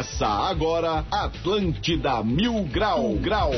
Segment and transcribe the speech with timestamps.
[0.00, 3.52] Começa agora Atlântida Mil Grau Grau.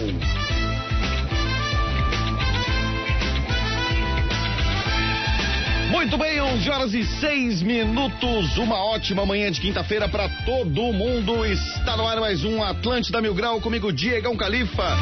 [5.92, 8.58] Muito bem, 11 horas e 6 minutos.
[8.58, 11.46] Uma ótima manhã de quinta-feira para todo mundo.
[11.46, 14.96] Está no ar mais um Atlântida Mil Grau comigo, Diegão Califa,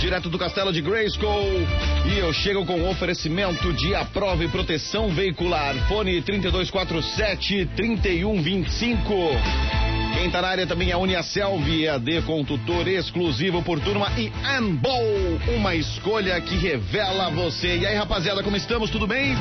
[0.00, 1.60] direto do Castelo de Grayskull.
[2.06, 5.74] E eu chego com oferecimento de aprova e proteção veicular.
[5.88, 9.75] Fone 3247 3125.
[10.26, 14.32] Quem tá na área também é a Uniaselv, EAD com tutor exclusivo por turma e
[14.44, 15.00] Anbol,
[15.56, 17.76] uma escolha que revela você.
[17.76, 18.90] E aí, rapaziada, como estamos?
[18.90, 19.36] Tudo bem?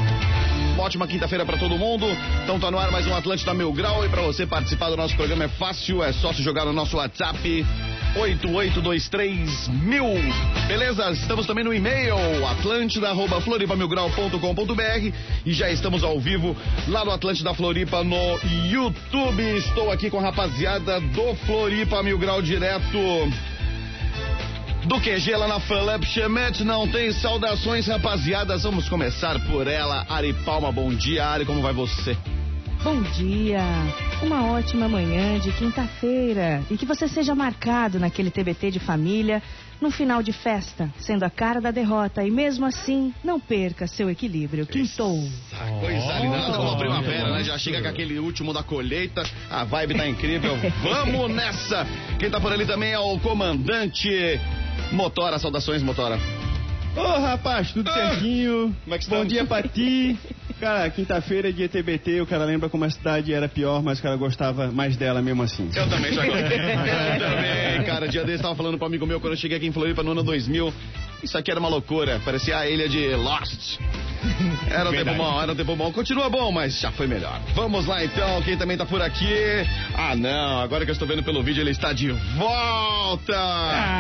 [0.76, 2.06] Uma ótima quinta-feira para todo mundo.
[2.44, 5.16] Então tá no ar mais um Atlântida Mil Grau e para você participar do nosso
[5.16, 7.66] programa é fácil, é só se jogar no nosso WhatsApp
[8.16, 10.06] 8823 mil.
[10.68, 11.12] Beleza?
[11.12, 12.16] Estamos também no e-mail
[12.48, 15.14] atlântida@floripamilgrau.com.br
[15.46, 19.44] e já estamos ao vivo lá no Atlântida Floripa no YouTube.
[19.58, 22.98] Estou aqui com a rapaziada do Floripa Mil Grau direto
[24.86, 26.64] do QG lá na Philip Chemet.
[26.64, 28.64] Não tem saudações, rapaziadas.
[28.64, 30.06] Vamos começar por ela.
[30.10, 31.26] Ari Palma, bom dia.
[31.26, 32.16] Ari, como vai você?
[32.86, 33.64] Bom dia,
[34.22, 39.42] uma ótima manhã de quinta-feira e que você seja marcado naquele TBT de família
[39.82, 44.08] no final de festa, sendo a cara da derrota e mesmo assim não perca seu
[44.08, 44.68] equilíbrio.
[44.68, 45.18] Quintou.
[45.54, 47.44] Ah, coisa linda, a primavera, né?
[47.44, 50.56] Já chega com aquele último da colheita, a vibe tá incrível.
[50.84, 51.88] Vamos nessa!
[52.20, 54.40] Quem tá por ali também é o comandante
[54.92, 56.20] Motora, saudações, Motora.
[56.96, 58.76] Ô oh, rapaz, tudo ah, certinho.
[58.84, 60.16] Como é que Bom dia pra ti.
[60.60, 64.16] Cara, quinta-feira de TBT, o cara lembra como a cidade era pior, mas o cara
[64.16, 65.70] gostava mais dela mesmo assim.
[65.76, 66.58] Eu também já gostei.
[66.58, 68.08] eu também, cara.
[68.08, 70.24] Dia desse tava falando pro amigo meu quando eu cheguei aqui em Floripa no ano
[70.24, 70.74] 2000.
[71.22, 73.80] Isso aqui era uma loucura, parecia a ilha de Lost.
[74.70, 75.18] Era um Verdade.
[75.18, 75.92] tempo bom, era um tempo bom.
[75.92, 77.42] Continua bom, mas já foi melhor.
[77.54, 79.34] Vamos lá então, quem também tá por aqui.
[79.94, 83.36] Ah não, agora que eu estou vendo pelo vídeo, ele está de volta!
[83.38, 83.98] Ah.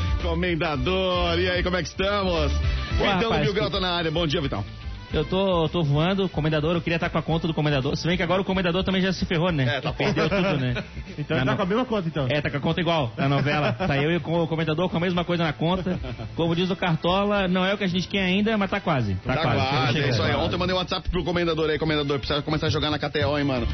[0.22, 2.52] Comendador, e aí, como é que estamos?
[3.00, 4.10] Ué, então, o Mil Grau tá na área.
[4.10, 4.64] Bom dia, Vitão.
[5.12, 7.96] Eu tô, tô voando, comendador, eu queria estar com a conta do comendador.
[7.96, 9.78] Se bem que agora o comendador também já se ferrou, né?
[9.78, 10.84] É, tá Perdeu tudo, né?
[11.18, 12.28] Então ele tá com a mesma conta, então.
[12.30, 13.72] É, tá com a conta igual na novela.
[13.72, 15.98] Tá eu e o comendador com a mesma coisa na conta.
[16.36, 19.14] Como diz o Cartola, não é o que a gente quer ainda, mas tá quase.
[19.16, 19.58] Tá, tá quase.
[19.58, 20.34] quase é isso aí.
[20.36, 23.36] Ontem eu mandei um WhatsApp pro comendador aí, comendador, precisa começar a jogar na KTO,
[23.36, 23.66] hein, mano.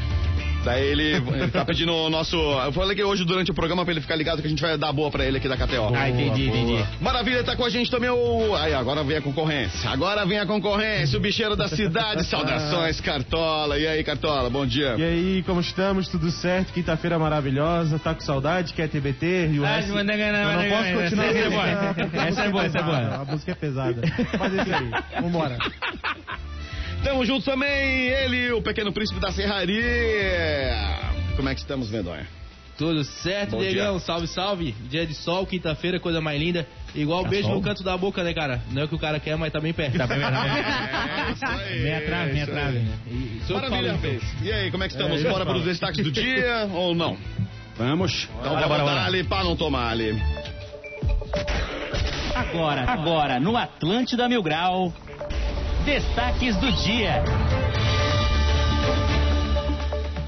[0.67, 2.35] Daí ele, ele tá pedindo o nosso.
[2.35, 4.77] Eu falei que hoje durante o programa pra ele ficar ligado que a gente vai
[4.77, 5.95] dar boa pra ele aqui da KTO.
[5.95, 6.59] Ah, entendi, boa.
[6.59, 6.85] entendi.
[6.99, 8.53] Maravilha, tá com a gente também o.
[8.53, 9.89] Aí, agora vem a concorrência.
[9.89, 12.21] Agora vem a concorrência, o bicheiro da cidade.
[12.27, 13.79] Saudações, Cartola.
[13.79, 14.95] E aí, Cartola, bom dia.
[14.97, 16.09] E aí, como estamos?
[16.09, 16.73] Tudo certo?
[16.73, 17.97] Quinta-feira maravilhosa.
[17.97, 18.73] Tá com saudade?
[18.73, 19.51] Quer TBT?
[19.53, 21.27] E o ah, não, não, não, eu não posso continuar.
[21.27, 22.27] Essa é.
[22.27, 23.15] Essa é boa, essa é boa.
[23.21, 24.01] A música é pesada.
[24.37, 25.21] Faz isso aí.
[25.21, 25.57] Vambora.
[27.03, 29.83] Tamo juntos também, ele, o pequeno príncipe da serraria.
[31.35, 32.27] Como é que estamos, Vendonha?
[32.77, 33.61] Tudo certo, Bom?
[33.63, 33.97] Dia.
[33.99, 34.71] Salve, salve.
[34.87, 36.67] Dia de sol, quinta-feira, coisa mais linda.
[36.93, 37.55] Igual tá beijo sol.
[37.55, 38.61] no canto da boca, né, cara?
[38.71, 39.97] Não é o que o cara quer, mas tá bem perto.
[39.97, 40.35] Tá bem perto.
[40.37, 41.79] é, isso aí.
[41.81, 42.79] Meia trave, meia trave.
[42.79, 42.97] Né?
[43.49, 44.23] Maravilha, rapaz.
[44.43, 45.25] E aí, como é que estamos?
[45.25, 47.17] É, Bora para os destaques do dia ou não?
[47.77, 48.27] Vamos.
[48.39, 49.05] Então bora, bora, bora.
[49.05, 50.15] ali para não tomar ali.
[52.35, 54.93] Agora, agora, no Atlântida Mil Grau,
[55.87, 57.23] destaques do dia.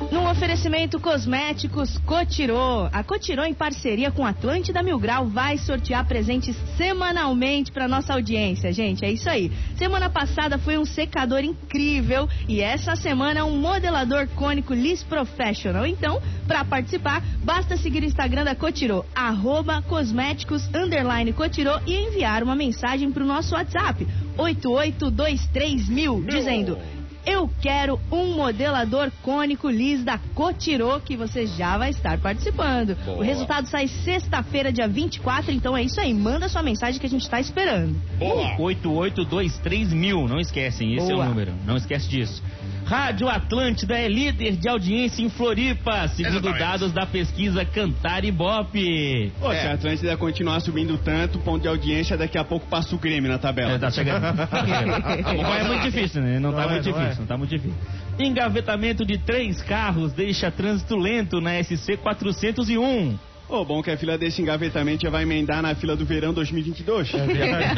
[0.10, 2.88] No oferecimento Cosméticos Cotirô.
[2.94, 8.72] A Cotirô, em parceria com Atlântida Mil Grau, vai sortear presentes semanalmente para nossa audiência,
[8.72, 9.04] gente.
[9.04, 9.52] É isso aí.
[9.76, 15.86] Semana passada foi um secador incrível e essa semana um modelador cônico Liz Professional.
[15.86, 22.44] Então, para participar, basta seguir o Instagram da Cotirô, arroba cosméticos, underline Cotirô e enviar
[22.44, 24.08] uma mensagem para o nosso WhatsApp,
[24.40, 25.88] 8823
[26.26, 26.78] dizendo
[27.26, 32.96] eu quero um modelador cônico Liz da Cotirô, que você já vai estar participando.
[33.06, 33.18] Boa.
[33.18, 36.14] O resultado sai sexta-feira, dia 24, então é isso aí.
[36.14, 37.96] Manda sua mensagem que a gente está esperando.
[38.18, 38.56] Boa.
[38.60, 41.24] 8823 mil, não esquecem, esse Boa.
[41.24, 41.54] é o número.
[41.66, 42.42] Não esquece disso.
[42.90, 46.60] Rádio Atlântida é líder de audiência em Floripa, segundo Exatamente.
[46.60, 49.32] dados da pesquisa Cantar Ibope.
[49.40, 49.62] Pô, é.
[49.62, 53.30] se a Atlântida continuar subindo tanto, ponto de audiência, daqui a pouco passa o Grêmio
[53.30, 53.74] na tabela.
[53.74, 54.24] É, tá chegando.
[54.34, 56.40] não é muito difícil, né?
[56.40, 57.20] Não, tá não tá é, muito não difícil, é.
[57.20, 57.78] não tá muito difícil.
[58.18, 63.29] Engavetamento de três carros deixa trânsito lento na SC 401.
[63.50, 66.32] Ô, oh, bom que a fila desse engavetamento já vai emendar na fila do verão
[66.32, 67.12] 2022.
[67.16, 67.26] É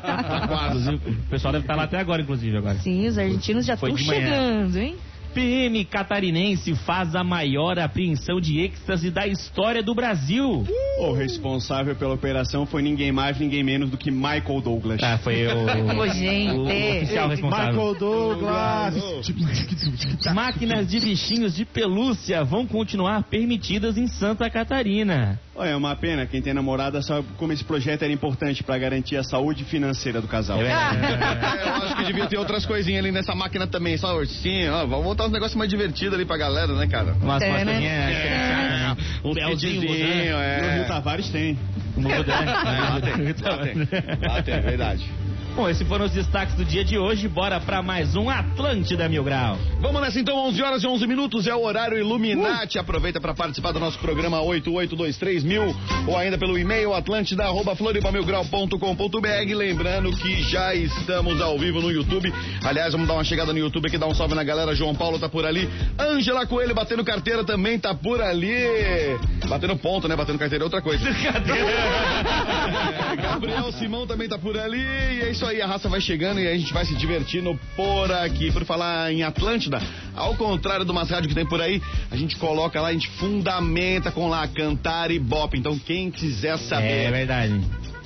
[0.00, 2.78] tá quase, O pessoal deve estar lá até agora, inclusive, agora.
[2.78, 4.96] Sim, os argentinos já estão chegando, hein?
[5.34, 10.64] PM catarinense faz a maior apreensão de êxtase da história do Brasil.
[11.00, 15.02] O responsável pela operação foi ninguém mais, ninguém menos do que Michael Douglas.
[15.02, 16.52] Ah, foi o, Ô, gente.
[16.52, 17.72] o oficial responsável.
[17.72, 18.94] Michael Douglas.
[20.32, 25.40] Máquinas de bichinhos de pelúcia vão continuar permitidas em Santa Catarina.
[25.56, 29.16] Olha, é uma pena, quem tem namorada sabe como esse projeto era importante pra garantir
[29.16, 30.60] a saúde financeira do casal.
[30.62, 30.74] É.
[31.24, 34.86] É, eu acho que devia ter outras coisinhas ali nessa máquina também, só ursinho, ó,
[34.86, 37.14] vamos botar uns negócios mais divertidos ali pra galera, né, cara?
[37.20, 37.64] Umas É, né?
[37.64, 38.96] coisinhas diferenciadas, né?
[39.24, 40.60] Um Belzinho, kitzinho, né?
[40.60, 40.84] No Rio é.
[40.84, 41.58] Tavares tem.
[41.96, 42.18] Né?
[42.26, 45.04] Lá tem, lá tem, lá tem, verdade.
[45.54, 47.28] Bom, esses foram os destaques do dia de hoje.
[47.28, 49.56] Bora pra mais um Atlântida Mil Grau.
[49.80, 52.76] Vamos nessa então, 11 horas e 11 minutos, é o horário Illuminati.
[52.76, 55.72] Aproveita para participar do nosso programa 8823 mil
[56.08, 59.54] ou ainda pelo e-mail atlântida.floribamilgrau.com.br.
[59.54, 62.34] Lembrando que já estamos ao vivo no YouTube.
[62.64, 64.74] Aliás, vamos dar uma chegada no YouTube aqui, dar um salve na galera.
[64.74, 65.70] João Paulo tá por ali.
[65.96, 68.56] Ângela Coelho batendo carteira também tá por ali.
[69.48, 70.16] Batendo ponto, né?
[70.16, 71.04] Batendo carteira é outra coisa.
[73.22, 74.80] Gabriel Simão também tá por ali.
[74.80, 78.10] E é isso aí, a raça vai chegando e a gente vai se divertindo por
[78.12, 78.50] aqui.
[78.52, 79.80] Por falar em Atlântida,
[80.14, 81.80] ao contrário de umas rádios que tem por aí,
[82.10, 85.56] a gente coloca lá, a gente fundamenta com lá cantar e bop.
[85.58, 87.60] Então quem quiser É saber verdade.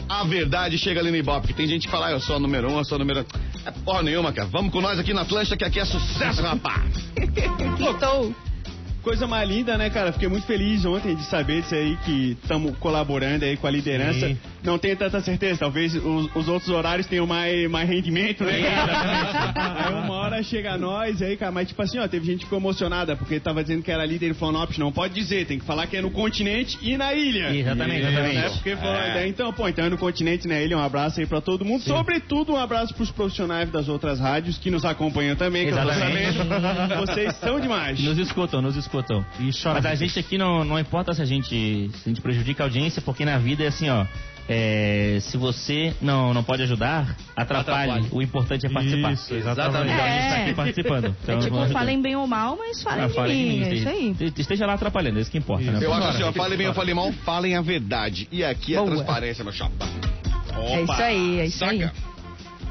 [0.08, 1.40] a verdade, chega ali no Ibope.
[1.48, 3.24] Porque tem gente que fala, ah, eu sou a número um, eu sou a número.
[3.64, 4.48] É porra nenhuma, cara.
[4.50, 6.92] Vamos com nós aqui na Atlântida, que aqui é sucesso, rapaz.
[7.78, 8.47] Estou.
[9.08, 10.12] Coisa mais linda, né, cara?
[10.12, 14.28] Fiquei muito feliz ontem de saber disso aí, que estamos colaborando aí com a liderança.
[14.28, 14.36] Sim.
[14.62, 18.60] Não tenho tanta certeza, talvez os, os outros horários tenham mais, mais rendimento, né?
[19.56, 22.44] aí uma hora chega a nós aí, cara, mas tipo assim, ó, teve gente que
[22.44, 25.58] ficou emocionada, porque tava dizendo que era líder, ele falou, não, não pode dizer, tem
[25.58, 27.56] que falar que é no continente e na ilha.
[27.56, 28.34] Exatamente, exatamente.
[28.34, 28.50] Né?
[28.50, 29.26] Porque falou, É.
[29.26, 31.82] então, pô, então é no continente e na ilha, um abraço aí pra todo mundo.
[31.82, 35.90] Sobretudo, um abraço pros profissionais das outras rádios que nos acompanham também, que eu tô
[35.90, 36.36] Exatamente.
[36.36, 37.06] sabendo.
[37.06, 37.98] Vocês são demais.
[38.00, 38.97] Nos escutam, nos escutam.
[39.40, 39.74] E chora.
[39.74, 42.66] Mas a gente aqui não, não importa se a gente, se a gente prejudica a
[42.66, 44.04] audiência, porque na vida é assim, ó.
[44.48, 47.90] é, se você não, não pode ajudar, atrapalhe.
[47.90, 48.08] Atrapalhe.
[48.12, 49.12] O importante é participar.
[49.12, 49.92] Isso, exatamente.
[49.92, 50.42] Então a gente tá É.
[50.44, 51.04] aqui participando.
[51.04, 53.62] É Então, tipo, vamos falem bem ou mal, mas falem Ah, de fala de mim.
[53.62, 54.16] É isso aí.
[54.36, 55.78] esteja- lá atrapalhando, é isso que importa, né?
[55.82, 58.26] Eu acho assim, ó, falem bem ou falem mal, falem a verdade.
[58.32, 58.90] E aqui é Boa.
[58.90, 59.86] transparência, meu chapa.
[60.60, 61.78] É isso aí, é isso aí.
[61.80, 61.92] Saca?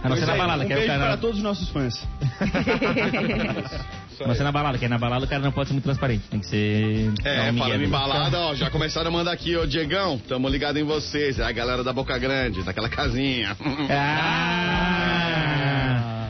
[0.04, 1.00] A não ser na é, balada, um que é o cara.
[1.06, 2.08] para todos os nossos fãs.
[4.26, 6.24] Não ser na balada, que é na balada o cara não pode ser muito transparente.
[6.30, 7.12] Tem que ser.
[7.24, 10.78] É, um falando em balada, ó, já começaram a mandar aqui, ô Diegão, tamo ligado
[10.78, 13.56] em vocês, é a galera da Boca Grande, daquela casinha.
[13.90, 15.14] Ah!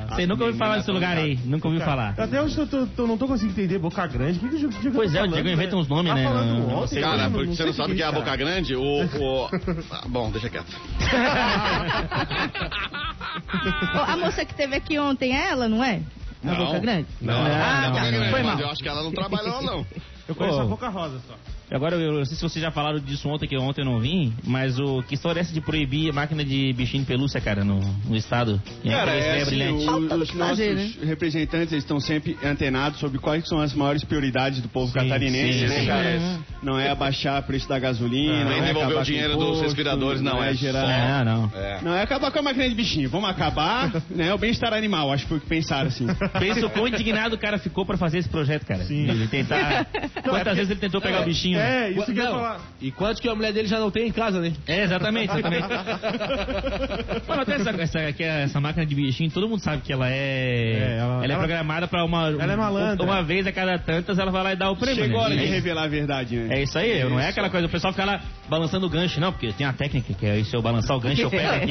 [0.09, 2.15] Você nunca ouviu falar desse lugar aí, nunca ouviu falar.
[2.17, 4.39] Até hoje eu, tô- tô- não tô conseguindo entender Boca Grande.
[4.39, 5.81] O que, que o Diego Pois tá é, o falando, Diego inventa né?
[5.81, 6.23] uns nomes, tá né?
[6.23, 7.01] Falando Não- não ontem, sei.
[7.03, 8.23] Cara, porque você não sabe o que é a cara.
[8.23, 8.81] Boca Grande, o...
[8.81, 9.49] o...
[9.91, 10.65] Ah, bom, deixa quieto.
[14.07, 16.01] A moça que teve aqui ontem, é ela, não é?
[16.47, 16.65] Na Não.
[16.65, 17.07] Boca Grande?
[17.21, 18.59] Não, Não, não, não, é Boca não, Grande, foi mas mal.
[18.59, 19.85] eu acho que ela não trabalha lá, não.
[20.27, 20.61] Eu conheço Ô.
[20.61, 21.35] a Boca Rosa só.
[21.69, 24.33] Agora, eu não sei se vocês já falaram disso ontem, que ontem eu não vim,
[24.45, 27.63] mas o que história é essa de proibir a máquina de bichinho de pelúcia, cara,
[27.65, 28.61] no, no estado?
[28.81, 29.89] Que Cara, é ideia assim, brilhante.
[29.89, 30.91] o- os nossos fazer, né?
[31.03, 35.59] representantes eles estão sempre antenados sobre quais são as maiores prioridades do povo Sim, catarinense,
[35.59, 35.85] sim, né, sim.
[35.87, 36.17] cara?
[36.17, 36.39] Uhum.
[36.63, 39.61] Não é abaixar o preço da gasolina, não Nem é devolver o dinheiro imposto, dos
[39.63, 41.25] respiradores, não, é é gerar...
[41.25, 41.51] Não, não.
[41.53, 41.81] É.
[41.81, 45.23] Não é acabar com a máquina de bichinho, vamos acabar, né, o bem-estar animal, acho
[45.23, 46.07] que foi o que pensaram, assim.
[46.39, 48.85] Pensa o quão indignado o cara ficou pra fazer esse projeto, cara.
[48.85, 49.09] Sim.
[49.09, 49.85] Ele tentar.
[50.23, 51.56] Quantas vezes ele tentou pegar o bichinho?
[51.57, 52.61] É, isso que eu ia falar.
[52.81, 54.53] E quanto que a mulher dele já não tem em casa, né?
[54.67, 55.67] É, exatamente, exatamente.
[57.27, 60.09] Mano, até essa, essa, que é essa máquina de bichinho, todo mundo sabe que ela
[60.09, 60.15] é.
[60.17, 62.27] É, ela- ela, é ela- programada pra uma.
[62.29, 63.03] Ela é malandra.
[63.03, 65.03] Uma vez a cada tantas ela vai lá e dá o prêmio.
[65.03, 65.35] Chegou a hora né?
[65.37, 65.53] de É isso.
[65.55, 66.59] revelar a verdade, né?
[66.59, 69.31] É isso aí, não é aquela coisa, o pessoal fica lá balançando o gancho, não,
[69.31, 71.67] porque tem a técnica que é se eu balançar o gancho eu pego aqui.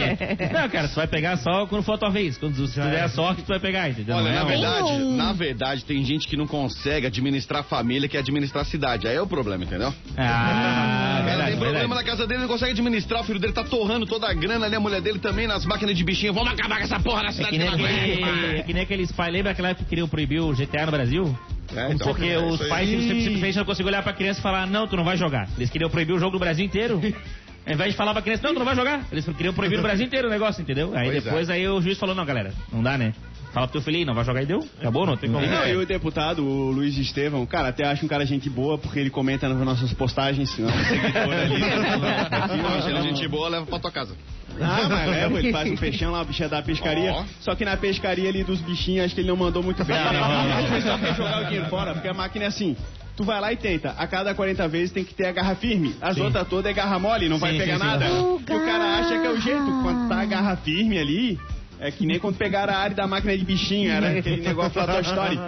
[0.53, 2.37] Não, cara, você vai pegar só quando for a tua vez.
[2.39, 4.17] Quando você der a sorte, tu vai pegar, entendeu?
[4.17, 8.09] Olha, Não é na verdade, na verdade, tem gente que não consegue administrar a família,
[8.09, 9.07] que administrar a cidade.
[9.09, 9.76] Aí é o problema, entendeu?
[10.17, 13.65] Ah, cara verdade, tem problema na casa dele, não consegue administrar, o filho dele tá
[13.65, 16.33] torrando toda a grana ali, a mulher dele também nas máquinas de bichinho.
[16.33, 18.83] Vamos acabar com essa porra na É cidade que nem, que aquele, é que nem
[18.83, 21.39] aqueles pais, lembra aquela época que queriam proibir o GTA no Brasil?
[21.75, 24.87] É, então, Porque é os pais simplesmente, não conseguiam olhar pra criança e falar, não,
[24.87, 25.49] tu não vai jogar.
[25.57, 27.01] Eles queriam proibir o jogo do Brasil inteiro.
[27.67, 29.05] Ao invés de falar pra criança, não, tu não vai jogar.
[29.11, 30.93] Eles queriam proibir o Brasil inteiro o negócio, entendeu?
[30.95, 31.21] Aí Pois é.
[31.21, 33.13] depois aí o juiz falou, não, galera, não dá, né?
[33.57, 34.63] Fala pro teu filho aí, não vai jogar e deu.
[34.79, 35.47] Acabou, não tem como.
[35.47, 38.99] Não, e o deputado, o Luiz Estevão, cara, até acho um cara gente boa, porque
[38.99, 41.59] ele comenta nas nossas postagens, seguidor ali.
[41.59, 44.15] Não, é gente boa, leva pra tua casa.
[44.61, 47.15] Ah, mas leva, ele faz um peixão lá, o bicho é da pescaria.
[47.15, 47.25] Ó.
[47.41, 49.97] Só que na pescaria ali dos bichinhos, acho que ele não mandou muito bem.
[49.97, 50.67] Não, não, não, não.
[50.67, 52.77] O pessoal quer jogar o dinheiro fora, porque a máquina é assim.
[53.17, 53.95] Tu vai lá e tenta.
[53.97, 55.97] A cada 40 vezes tem que ter a garra firme.
[56.03, 57.87] As outras todas é garra mole, não vai Sim, pegar sim, sim.
[57.87, 58.05] nada.
[58.05, 59.65] E o cara acha que é o jeito.
[59.83, 61.39] Quando tá a garra firme ali,
[61.79, 64.87] É que nem quando pegaram a área da máquina de bichinho, era aquele negócio lá
[64.87, 65.39] da Story.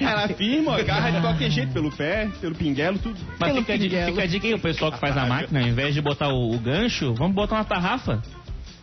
[0.00, 3.16] Ela firma, agarra de qualquer jeito, pelo pé, pelo pinguelo, tudo.
[3.38, 4.10] Mas Pelo fica, pinguelo.
[4.10, 6.54] fica a dica aí, o pessoal que faz a máquina, ao invés de botar o,
[6.54, 8.20] o gancho, vamos botar uma tarrafa.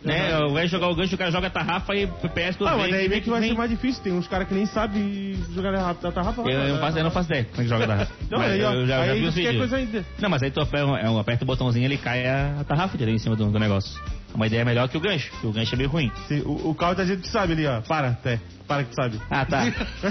[0.02, 0.34] Né?
[0.34, 2.76] Ao invés de jogar o gancho, o cara joga a tarrafa e pesca os Ah,
[2.76, 4.02] mas daí vem- meio que vai vem- ser mais difícil.
[4.02, 6.42] Tem uns caras que nem sabem jogar rápido a tarrafa.
[6.42, 8.12] lá, Eu, eu, não faço, eu não faço ideia como é que joga a tarrafa.
[8.22, 9.56] Então, Mas aí, ó, eu já, aí já vi os é vídeos.
[9.56, 10.04] coisa ainda.
[10.20, 13.14] Não, mas aí tu aperta, é aperta o botãozinho ele cai a, tarrafa entendeu?
[13.14, 13.98] em cima do, do negócio.
[14.34, 16.10] Uma ideia melhor que o gancho, que o gancho é meio ruim.
[16.26, 17.80] Sim, o, o carro tá gente que sabe ali, ó.
[17.82, 18.40] Para, até.
[18.66, 19.20] Para que sabe.
[19.30, 19.70] Ah, tá.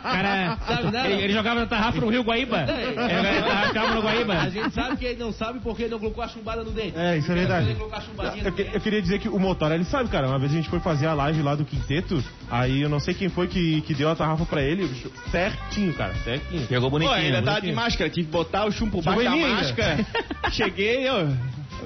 [0.00, 1.08] cara, Sabe nada?
[1.10, 2.64] ele, ele jogava na tarrafa no Rio Guaíba.
[2.70, 4.34] Ele jogava na tarrafa ficava no Guaíba.
[4.34, 6.96] A gente sabe que ele não sabe porque ele não colocou a chumbada no dente.
[6.96, 7.74] É, isso é Ele verdade.
[7.74, 8.70] colocou a chumbadinha Eu, no dente.
[8.74, 10.28] eu queria dizer que o motor ele sabe, cara.
[10.28, 13.12] Uma vez a gente foi fazer a live lá do quinteto, aí eu não sei
[13.14, 14.88] quem foi que, que deu a tarrafa pra ele,
[15.30, 16.66] certinho, cara, certinho.
[16.80, 17.16] Pô, bonitinho.
[17.16, 17.76] ainda tava de bonitinho.
[17.76, 20.06] máscara, tive que botar o chumbo por baixo da máscara.
[20.52, 21.28] Cheguei, eu,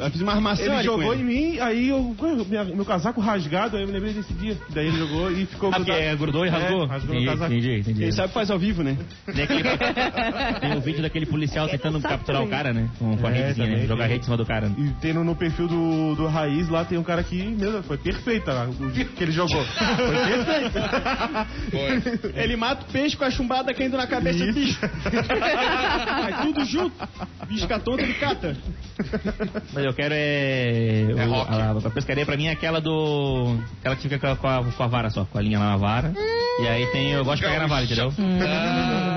[0.00, 1.22] eu fiz uma armação Ele ali com jogou ele.
[1.22, 2.14] em mim, aí eu,
[2.48, 4.56] minha- meu casaco rasgado, aí eu me lembrei desse dia.
[4.70, 6.12] Daí ele jogou e ficou Ah, porque grudado.
[6.12, 6.84] é, grudou e rasgou?
[6.84, 7.52] É, rasgou entendi, casaco.
[7.52, 8.02] entendi, entendi.
[8.02, 8.96] Ele sabe que faz ao vivo, né?
[10.60, 12.88] Tem, um vídeo daquele policial tentando capturar o cara, né?
[12.98, 13.72] Com, com a É, redezinha, né?
[13.74, 14.70] também Jogar rede em cima do cara.
[14.78, 17.86] E tem no, no perfil do, do Raiz lá, tem um cara que, meu Deus,
[17.86, 19.64] foi perfeita lá, o dia que ele jogou.
[19.64, 22.32] Foi perfeito.
[22.34, 24.78] Ele mata o peixe com a chumbada caindo na cabeça do bicho.
[24.80, 26.94] Vai tudo junto.
[27.46, 28.56] Bicho tonta ele cata.
[29.72, 31.07] Mas eu quero é.
[31.28, 33.57] o- a, a pescaria pra mim é aquela do.
[33.80, 36.12] Aquela que fica com a, com a- vara só, com a linha lá na vara.
[36.62, 37.12] E aí tem.
[37.12, 38.12] Eu gosto de pegar na vara, entendeu?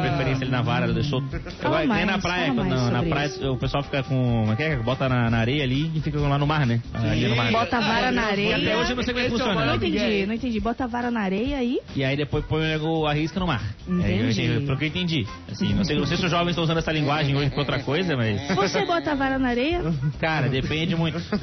[0.02, 1.22] Preferência ali na vara, eu deixo.
[1.62, 3.52] Fala Eu, nem na praia, quando- na, na praia isso.
[3.52, 4.42] o pessoal fica com.
[4.42, 4.76] Como é que é?
[4.78, 6.82] Bota na, na areia ali e fica lá no mar, né?
[6.94, 7.52] Ali no mar.
[7.52, 8.56] Bota a vara na areia.
[8.58, 9.66] Até hoje eu não sei como é que é funciona.
[9.66, 10.60] Não entendi, não entendi.
[10.60, 11.80] Bota a vara na areia e.
[11.96, 13.62] E aí depois põe o arrisca no mar.
[13.88, 14.42] Entendi.
[14.42, 15.26] É, eu- eu entendi.
[15.52, 17.80] Assim, não sei, não sei se os jovens estão usando essa linguagem hoje pra outra
[17.80, 18.42] coisa, mas.
[18.56, 19.82] Você bota a vara na areia?
[20.20, 21.18] Cara, depende muito.
[21.20, 21.42] Depende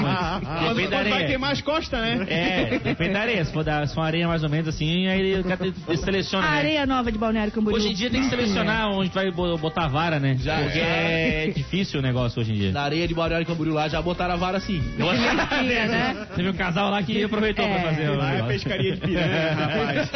[0.00, 0.68] muito.
[0.68, 1.26] Depende da vai areia.
[1.28, 2.26] queimar as costas, né?
[2.28, 3.44] É, depende da areia.
[3.44, 5.60] Se for, da, se for uma areia mais ou menos assim, aí o cara
[5.96, 6.56] seleciona, A né?
[6.58, 7.78] areia nova de Balneário Camboriú.
[7.78, 10.36] Hoje em dia tem que selecionar onde vai bo- botar a vara, né?
[10.38, 10.84] Já, Porque já.
[10.84, 12.72] é difícil o negócio hoje em dia.
[12.72, 14.80] Na areia de Balneário Camboriú lá já botaram a vara assim.
[14.96, 16.26] Tinha, né?
[16.34, 17.68] Teve um casal lá que aproveitou É.
[17.68, 18.46] pra fazer Lá é negócio.
[18.54, 20.10] pescaria de piranha, rapaz.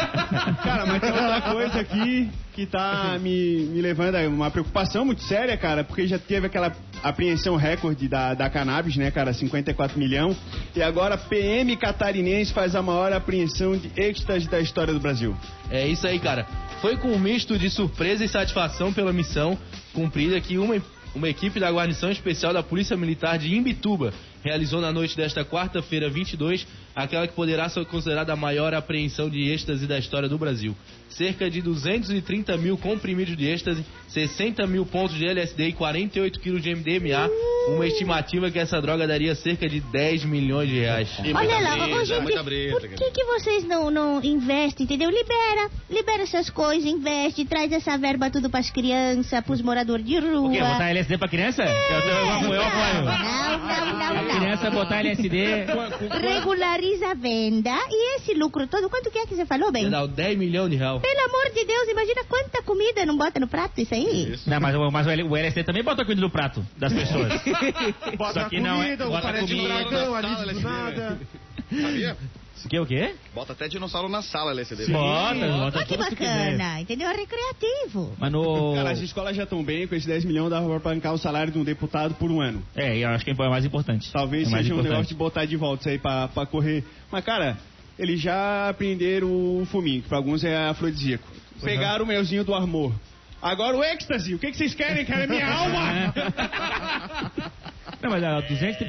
[0.62, 5.20] Cara, mas tem outra coisa aqui que tá me, me levando a uma preocupação muito
[5.22, 10.36] séria, cara, porque já teve aquela apreensão recorde da, da cannabis, né, cara, 54 milhão.
[10.74, 15.36] E agora PM catarinense faz a maior apreensão de êxtase da história do Brasil.
[15.70, 16.46] É isso aí, cara.
[16.80, 19.58] Foi com um misto de surpresa e satisfação pela missão
[19.92, 20.76] cumprida que uma,
[21.14, 24.12] uma equipe da guarnição especial da Polícia Militar de Imbituba
[24.46, 29.50] realizou na noite desta quarta-feira 22 aquela que poderá ser considerada a maior apreensão de
[29.50, 30.74] êxtase da história do Brasil.
[31.10, 36.62] Cerca de 230 mil comprimidos de êxtase, 60 mil pontos de LSD e 48 quilos
[36.62, 37.28] de MDMA,
[37.68, 41.08] uma estimativa que essa droga daria cerca de 10 milhões de reais.
[41.34, 45.10] Olha lá, ô, gente, muita brisa, por que, que vocês não, não investem, entendeu?
[45.10, 50.48] Libera, libera essas coisas, investe, traz essa verba tudo pras crianças, pros moradores de rua.
[50.48, 50.60] O quê?
[50.60, 51.62] Botar LSD pra criança?
[51.62, 53.04] Eu, eu, eu, eu apoio.
[53.04, 54.35] Não, não, não, A não.
[54.38, 55.66] Criança botar LSD.
[56.20, 59.88] Regulariza a venda e esse lucro todo, quanto que é que você falou, bem?
[59.90, 61.00] Dar 10 milhões de reais.
[61.00, 64.36] Pelo amor de Deus, imagina quanta comida não bota no prato isso aí.
[64.46, 67.32] Não, mas, o- mas o LSD também bota comida no prato das pessoas.
[68.16, 69.74] Bota Só que não é- comida, bota parede de comida.
[69.84, 71.18] dragão ali do nada.
[71.70, 72.16] Sabia?
[72.64, 73.14] O que, o quê?
[73.34, 74.86] Bota até dinossauro na sala, LSD.
[74.86, 77.08] Bota, bota Olha que tudo que bacana, entendeu?
[77.08, 78.12] É recreativo.
[78.18, 78.74] Mas no...
[78.74, 81.52] Cara, as escolas já estão bem, com esses 10 milhões dava pra bancar o salário
[81.52, 82.62] de um deputado por um ano.
[82.74, 84.10] É, eu acho que é mais importante.
[84.12, 84.92] Talvez é mais seja um importante.
[84.92, 86.82] negócio de botar de volta isso aí pra, pra correr.
[87.10, 87.58] Mas, cara,
[87.98, 91.26] eles já aprenderam o fuminho, que pra alguns é afrodisíaco.
[91.62, 92.92] Pegaram o melzinho do amor.
[93.40, 95.04] Agora o êxtase, o que, que vocês querem?
[95.04, 96.14] Querem minha alma?
[98.02, 98.86] Não, mas ó, 200,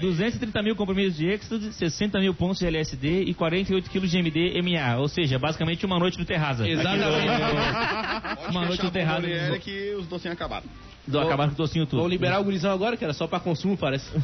[0.00, 4.96] 230 mil comprimidos de êxtase, 60 mil pontos de LSD e 48 quilos de MDMA.
[4.98, 6.66] Ou seja, basicamente uma noite no Terraza.
[6.68, 7.28] Exatamente.
[7.28, 9.28] Aqui uma noite no Terraza.
[9.28, 10.66] É que os docinhos acabaram.
[11.06, 12.00] Do, acabaram com o docinho tudo.
[12.00, 14.10] Vão liberar o gurizão agora, que era só pra consumo, parece.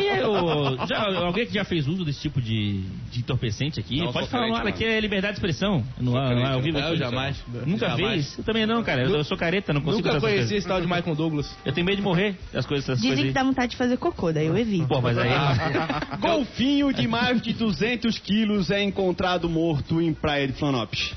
[0.00, 4.28] E já, alguém que já fez uso desse tipo de, de entorpecente aqui, Não, pode
[4.28, 5.82] falar ar, aqui é liberdade de expressão.
[5.98, 6.96] No, ar- ao vivo Não, aqui.
[6.96, 7.36] jamais.
[7.66, 8.12] Nunca Jamais.
[8.26, 8.38] fez?
[8.38, 9.02] Eu também não, cara.
[9.02, 11.54] Eu, eu sou careta, não consigo Nunca conheci esse tal de Michael Douglas.
[11.64, 14.32] Eu tenho medo de morrer, as coisas, Dizem coisas que dá vontade de fazer cocô,
[14.32, 14.86] daí eu evito.
[14.88, 15.30] Pô, mas aí...
[16.20, 21.14] Golfinho de mais de 200 quilos é encontrado morto em praia de Florianópolis.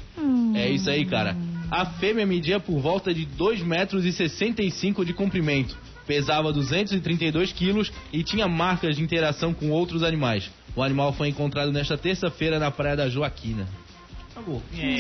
[0.55, 1.35] É isso aí, cara.
[1.71, 5.77] A fêmea media por volta de 2 metros e 65 de comprimento.
[6.07, 10.49] Pesava 232 quilos e tinha marcas de interação com outros animais.
[10.75, 13.67] O animal foi encontrado nesta terça-feira na praia da Joaquina.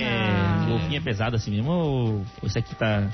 [0.03, 2.07] É, golfinho é pesado assim mesmo ou
[2.41, 3.09] ou esse aqui tá...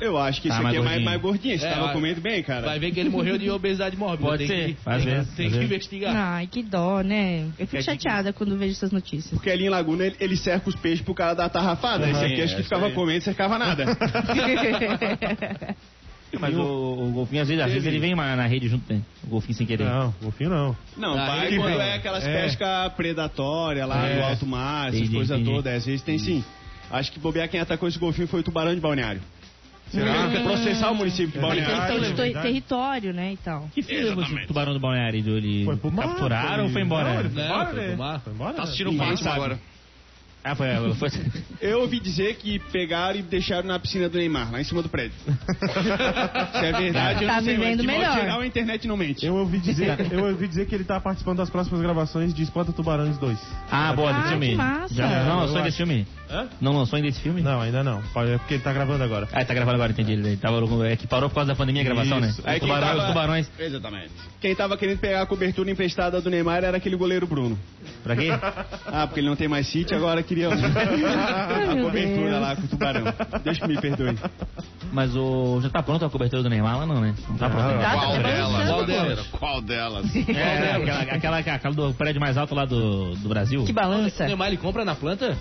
[0.00, 1.04] Eu acho que Tá esse aqui é mais, gordinho.
[1.04, 1.58] mais gordinho.
[1.58, 2.66] Você É, tava comendo bem, cara.
[2.66, 4.28] Vai ver que ele morreu de obesidade mórbida.
[4.30, 6.14] Pode tem ser, que, tem, tem que investigar.
[6.16, 7.46] Ai, que dó, né?
[7.58, 9.32] Eu fico chateada quando vejo essas notícias.
[9.34, 12.08] Porque ali em Laguna ele, ele cerca os peixes pro cara dar tarrafada.
[12.08, 13.84] Esse aqui acho que ficava comendo e cercava nada.
[16.38, 19.02] Mas o, o golfinho, às vezes, às vezes ele vem na na rede junto, né?
[19.24, 19.84] O golfinho sem querer.
[19.84, 20.76] Não, golfinho não.
[20.96, 21.88] Não, Ah, quando vem.
[21.88, 22.42] é aquelas É.
[22.42, 24.16] pescas predatórias lá É.
[24.16, 25.74] do alto mar, essas coisas todas.
[25.74, 26.44] Às vezes tem sim.
[26.88, 29.20] Acho que bobear quem atacou esse golfinho foi o tubarão de balneário.
[29.90, 30.28] Será?
[30.42, 31.66] Processar o município de É balneário.
[31.76, 31.92] verdade.
[31.92, 32.46] Questão de to- verdade.
[32.46, 33.68] território, né, e tal.
[33.74, 35.18] Que fez o tubarão do balneário?
[35.36, 37.12] Ele Foi pro mar, capturaram ou foi embora?
[37.14, 37.88] Não, ele foi Não, embora, foi né?
[37.88, 38.20] pro mar.
[38.20, 38.52] Foi embora.
[38.54, 39.58] Tá assistindo o Fátima agora.
[40.42, 40.68] Ah, foi.
[40.94, 41.10] foi...
[41.60, 44.88] Eu ouvi dizer que pegaram e deixaram na piscina do Neymar, lá em cima do
[44.88, 45.12] prédio.
[45.20, 48.14] Se é verdade, eu Tá não sei, mas vivendo de modo melhor.
[48.14, 49.26] geral a internet não mente.
[49.26, 52.72] Eu ouvi dizer, eu ouvi dizer que ele tá participando das próximas gravações de Espanta
[52.72, 53.38] Tubarões 2.
[53.70, 54.48] Ah, boa, desse Ah, filme.
[54.48, 54.94] que massa.
[54.94, 55.64] Já, É, não, eu lançou acho.
[55.64, 56.06] desse filme?
[56.30, 56.46] Hã?
[56.60, 57.42] Não lançou ainda esse filme?
[57.42, 57.98] Não, ainda não.
[57.98, 59.28] É porque ele tá gravando agora.
[59.32, 60.12] Ah, tá gravando agora, entendi.
[60.12, 62.40] Ele tava, é que parou por causa da pandemia a gravação, Isso.
[62.42, 62.52] né?
[62.52, 63.50] Aí tubarões, tava- os tubarões.
[63.58, 64.10] Exatamente.
[64.40, 67.58] Quem tava querendo pegar a cobertura emprestada do Neymar era aquele goleiro Bruno.
[68.02, 68.28] Pra quê?
[68.92, 72.40] Ah, porque ele não tem mais sítio, agora queria a cobertura Deus.
[72.40, 73.04] lá com o tubarão.
[73.44, 74.16] Deus que me perdoe.
[74.92, 75.60] Mas o.
[75.62, 77.14] Já tá pronto a cobertura do Neymar lá, não, né?
[77.28, 77.78] Não tá pronto.
[77.80, 78.52] Tá, Qual tá delas?
[78.52, 78.66] balançando.
[78.74, 79.26] Qual delas?
[79.28, 80.16] Qual delas?
[80.28, 81.00] É, aquela,
[81.38, 83.64] aquela, aquela do prédio mais alto lá do, do Brasil.
[83.64, 84.26] Que O balança.
[84.26, 85.36] Neymar ele compra na planta?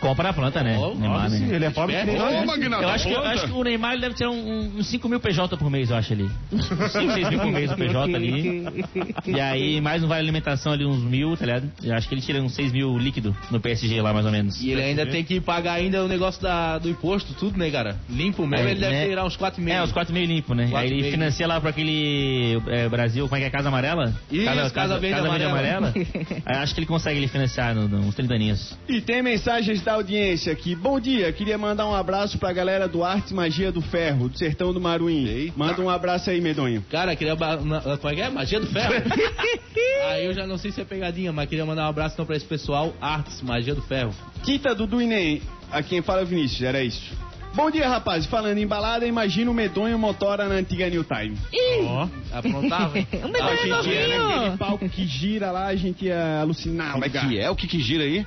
[0.00, 0.76] Compra a planta, né?
[0.78, 1.56] Ó, Neymar, Óbvio, sim, né?
[1.56, 2.46] ele é pobre Ô, nós.
[2.46, 5.08] Magnata, Eu acho, que, eu acho que o Neymar ele deve ter um- uns 5
[5.08, 6.30] mil PJ por mês, eu acho ali.
[6.52, 8.84] Uns 5, 6 mil por mês o PJ ali.
[9.26, 11.70] E aí, mais um vale alimentação ali, uns mil, tá ligado?
[11.82, 14.60] Eu acho que ele tira uns 6 mil líquido no PSG lá, mais ou menos.
[14.62, 17.96] E ele ainda tem que pagar ainda o negócio da, do imposto, tudo, né, cara?
[18.08, 19.06] Limpo mesmo, É, ele deve né?
[19.06, 19.68] tirar uns 4,5.
[19.70, 20.70] É, os 4 mil limpo, né?
[20.74, 23.50] Aí ele financia lá pra aquele é, Brasil, como é que é?
[23.50, 24.14] Casa Amarela?
[24.30, 25.92] Isso, Casa Verde Amarela.
[26.44, 28.78] Aí acho que ele consegue ele financiar no, no, uns 30 aninhos.
[28.88, 30.17] E tem mensagens da audiência
[30.50, 30.74] aqui.
[30.74, 34.72] Bom dia, queria mandar um abraço pra galera do Artes Magia do Ferro, do Sertão
[34.72, 35.52] do Maruim.
[35.56, 36.84] Manda um abraço aí, medonho.
[36.90, 37.36] Cara, queria.
[37.36, 38.28] Como é que é?
[38.28, 38.94] Magia do ferro?
[40.10, 42.36] Aí eu já não sei se é pegadinha, mas queria mandar um abraço então pra
[42.36, 42.92] esse pessoal.
[43.00, 44.12] Artes, Magia do Ferro.
[44.42, 47.14] Quinta Dudu e Nem, a quem fala é o Vinícius, era isso.
[47.54, 48.26] Bom dia, rapaz.
[48.26, 51.36] Falando em balada, imagina o medonho motora na antiga New Time.
[51.84, 52.98] Ó, Aprontava?
[53.12, 54.58] Um A medonho ia naquele novinho.
[54.58, 56.92] palco que gira lá, a gente ia alucinar.
[56.92, 57.50] Como é que é?
[57.50, 58.26] O que que gira aí?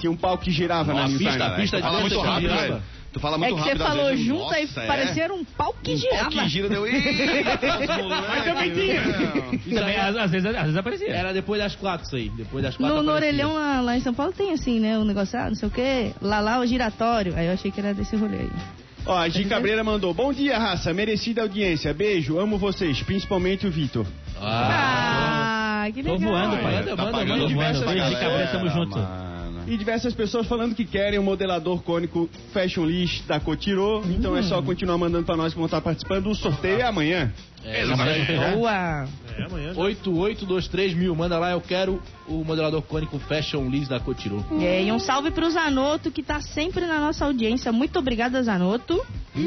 [0.00, 1.42] Tinha um palco que girava Ó, na a New pista, Time.
[1.44, 2.62] a pista Tu fala de muito que rápido, girava.
[2.68, 2.82] velho.
[3.12, 3.82] Tu fala É muito que você rápido.
[3.82, 4.86] às falou vezes, junto e nossa, é.
[4.86, 6.22] parecia um pau que Um girava.
[6.22, 6.82] pau que gira deu.
[6.82, 9.02] Mas também tinha.
[9.66, 11.08] E também, às, às vezes, às vezes aparecia.
[11.10, 12.28] Era depois das quatro isso aí.
[12.30, 12.96] Depois das quatro.
[12.96, 14.96] No, no orelhão lá, lá em São Paulo tem assim, né?
[14.98, 17.34] Um negócio, ah, não sei o quê, lá lá o giratório.
[17.36, 18.50] Aí eu achei que era desse rolê aí.
[19.06, 20.12] Ó, a Gi Cabreira mandou.
[20.14, 20.92] Bom dia, raça.
[20.94, 21.92] Merecida audiência.
[21.94, 22.38] Beijo.
[22.38, 24.06] Amo vocês, principalmente o Vitor.
[24.40, 26.30] Ah, Ah, que Tô legal.
[26.30, 26.74] voando, pai.
[26.76, 28.98] Manda, Tá manda, diversas galera, cabeça, tamo junto.
[28.98, 29.29] mano.
[29.66, 34.02] E diversas pessoas falando que querem o modelador cônico Fashion List da Cotirô.
[34.06, 36.28] Então é só continuar mandando pra nós que vão estar participando.
[36.28, 37.32] O sorteio é amanhã.
[37.64, 38.32] É, Exatamente.
[38.54, 39.08] Boa.
[39.36, 39.72] é amanhã.
[39.76, 41.14] 8823 mil.
[41.14, 44.42] Manda lá, eu quero o modelador cônico Fashion Liz da Cotirô.
[44.60, 47.70] É, e um salve pro Zanoto, que tá sempre na nossa audiência.
[47.70, 49.04] Muito obrigada, Zanoto.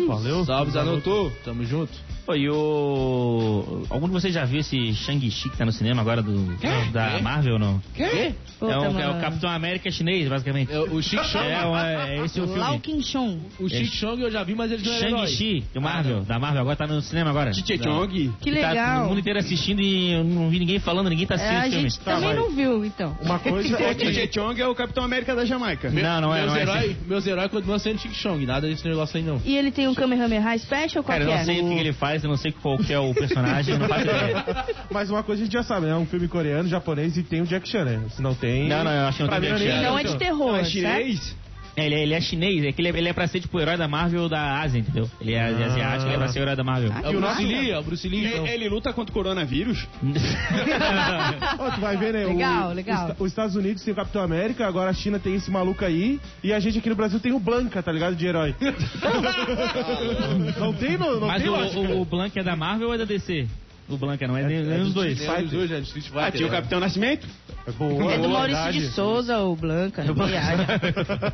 [0.08, 0.46] Valeu.
[0.46, 1.32] Salve, Zanotto.
[1.44, 2.13] Tamo junto.
[2.36, 3.84] E o.
[3.90, 6.46] Algum de vocês já viu esse Shang-Chi que tá no cinema agora do,
[6.92, 7.22] da Quê?
[7.22, 7.82] Marvel ou não?
[7.94, 8.04] Quê?
[8.04, 9.20] É, o, é o.
[9.20, 10.72] Capitão América chinês, basicamente.
[10.72, 11.46] É, o Chic Chong.
[11.48, 12.80] É, o- é, esse é o Lau filme.
[12.80, 13.40] Kim Chong.
[13.60, 15.28] O Chic Chong eu já vi, mas ele não herói.
[15.28, 17.52] Shang-Chi, do Marvel, da Marvel, agora tá no cinema agora.
[17.54, 18.32] Chong.
[18.42, 19.06] Que Tá legal.
[19.06, 21.66] o mundo inteiro assistindo e eu não vi ninguém falando, ninguém tá É, assistindo a
[21.68, 21.90] esse filme.
[21.90, 23.18] gente também não viu, então.
[23.22, 25.90] Uma coisa é O DJ Chong é o Capitão América da Jamaica.
[25.90, 26.96] Não, não é, meus não é.
[27.06, 28.46] meus heróis continuam sendo Chic Chong.
[28.46, 29.42] Nada desse negócio aí, não.
[29.44, 31.46] E ele tem um Kamehameha Special, qual Cara, eu que não é?
[31.46, 34.02] sei o que ele faz, eu não sei qual que é o personagem, não faço
[34.02, 34.46] ideia.
[34.92, 35.94] Mas uma coisa a gente já sabe, né?
[35.94, 38.02] É um filme coreano, japonês e tem o Jack Chan, né?
[38.10, 38.68] Se não tem.
[38.68, 39.90] Não, não, eu acho que não Pra tem mim Jack nem- Chan.
[39.90, 40.72] Não é de terror, Não, é certo?
[40.74, 41.36] chinês?
[41.76, 43.58] É, ele, é, ele é chinês, é que ele é, ele é pra ser tipo
[43.58, 45.10] o herói da Marvel ou da Ásia, entendeu?
[45.20, 46.92] Ele é asiático, ele é pra ser o herói da Marvel.
[46.94, 47.44] Ah, É o que Bruce.
[47.44, 48.26] Lee, é o Bruce Lee.
[48.28, 48.46] então.
[48.46, 49.88] Ele, ele luta contra o coronavírus?
[51.60, 52.26] Ó, tu vai ver, né?
[52.26, 53.12] Legal, o, legal.
[53.12, 56.20] Os, os Estados Unidos tem o Capitão América, agora a China tem esse maluco aí,
[56.44, 58.16] e a gente aqui no Brasil tem o Blanca, tá ligado?
[58.16, 58.56] De herói.
[60.60, 62.98] não tem, no, não Mas tem o, o, o Blank é da Marvel ou é
[62.98, 63.48] da DC?
[63.90, 65.20] O Blank não, é, é dos dois.
[65.20, 66.32] Tem os dois, de Street Ah, Fighter.
[66.38, 66.58] tinha o né?
[66.58, 67.28] Capitão Nascimento?
[67.68, 68.80] É boa, É do boa, Maurício verdade.
[68.80, 70.04] de Souza, o Blanca.
[70.04, 70.64] não viaja.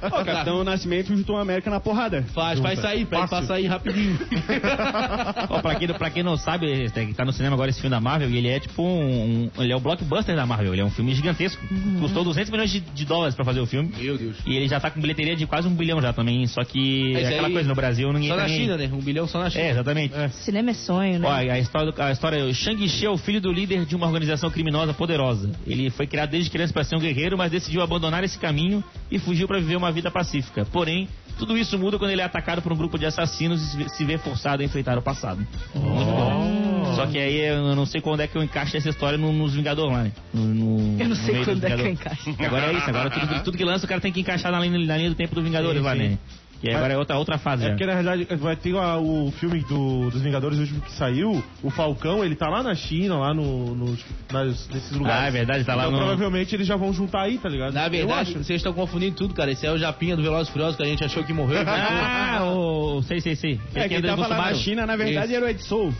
[0.07, 2.23] O Capitão Nascimento juntou a América na porrada.
[2.33, 4.17] Faz, faz sair, pede pra sair rapidinho.
[5.49, 7.95] Ó, pra, quem, pra quem não sabe, é que tá no cinema agora esse filme
[7.95, 10.81] da Marvel, e ele é tipo um, um- Ele é o blockbuster da Marvel, ele
[10.81, 11.61] é um filme gigantesco.
[11.99, 13.91] Custou 200 milhões de, de dólares pra fazer o filme.
[13.97, 14.37] Meu Deus.
[14.45, 17.23] E ele já tá com bilheteria de quase um bilhão já também, só que Mas
[17.23, 18.47] é aquela aí, coisa, no Brasil ninguém Só na.
[18.47, 18.89] China, né?
[18.91, 19.63] Um bilhão só na China.
[19.63, 20.13] É, exatamente.
[20.43, 21.27] Cinema é sonho, né?
[21.27, 23.95] Ó, a história, do- a história é o Shang-Chi é o filho do líder de
[23.95, 25.51] uma organização criminosa poderosa.
[25.65, 29.17] Ele foi criado desde criança para ser um guerreiro, mas decidiu abandonar esse caminho e
[29.19, 30.65] fugiu para viver uma vida pacífica.
[30.65, 34.03] Porém, Tudo isso muda quando ele é atacado por um grupo de assassinos e se
[34.03, 35.37] vê- forçado a enfrentar o passado.
[35.73, 36.93] Muito bom.
[36.97, 39.53] Só que aí eu não sei quando é que eu encaixo essa história no- nos
[39.53, 40.11] Vingadores lá, né?
[40.33, 42.35] No- no- Eu não sei quando é que eu encaixo.
[42.39, 44.77] Agora é isso, agora tudo, tudo que lança o cara tem que encaixar na linha,
[44.85, 45.99] na linha do tempo do Vingadores Sim, lá, sim.
[45.99, 46.17] né?
[46.61, 47.71] E agora é outra, outra fase É já.
[47.71, 51.41] porque na realidade vai ter a- o filme do- dos Vingadores o último que saiu,
[51.63, 55.23] o Falcão, ele tá lá na China, lá no, nos- nas- nesses lugares.
[55.23, 57.73] Ah, é verdade, tá lá então, no- provavelmente eles já vão juntar aí, tá ligado?
[57.73, 58.43] Na verdade, acho.
[58.43, 59.51] vocês estão confundindo tudo, cara.
[59.51, 61.63] Esse é o Japinha do Velozes e Furiosos que a gente achou que morreu.
[61.65, 63.01] Ah, o...
[63.03, 63.59] sei, sei, sei.
[63.73, 64.53] É, quem anda tava lá na.
[64.55, 65.35] China, na verdade, Isso.
[65.35, 65.93] era o Ed Soul.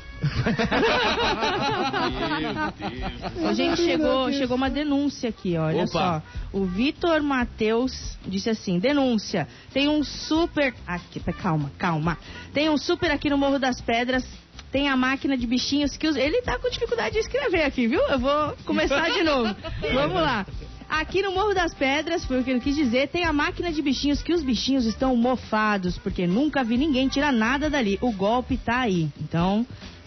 [3.41, 5.87] Ô, gente, chegou, chegou uma denúncia aqui, olha Opa.
[5.87, 6.21] só.
[6.51, 9.47] O Vitor Matheus disse assim: denúncia.
[9.71, 10.73] Tem um super.
[10.85, 12.17] Aqui, calma, calma.
[12.53, 14.25] Tem um super aqui no Morro das Pedras.
[14.71, 16.15] Tem a máquina de bichinhos que os...
[16.15, 18.01] Ele tá com dificuldade de escrever aqui, viu?
[18.01, 19.55] Eu vou começar de novo.
[19.91, 20.45] Vamos lá.
[20.87, 23.79] Aqui no Morro das Pedras, foi o que ele quis dizer, tem a máquina de
[23.79, 27.99] bichinhos que os bichinhos estão mofados, porque nunca vi ninguém tirar nada dali.
[28.01, 29.07] O golpe tá aí.
[29.21, 29.65] Então,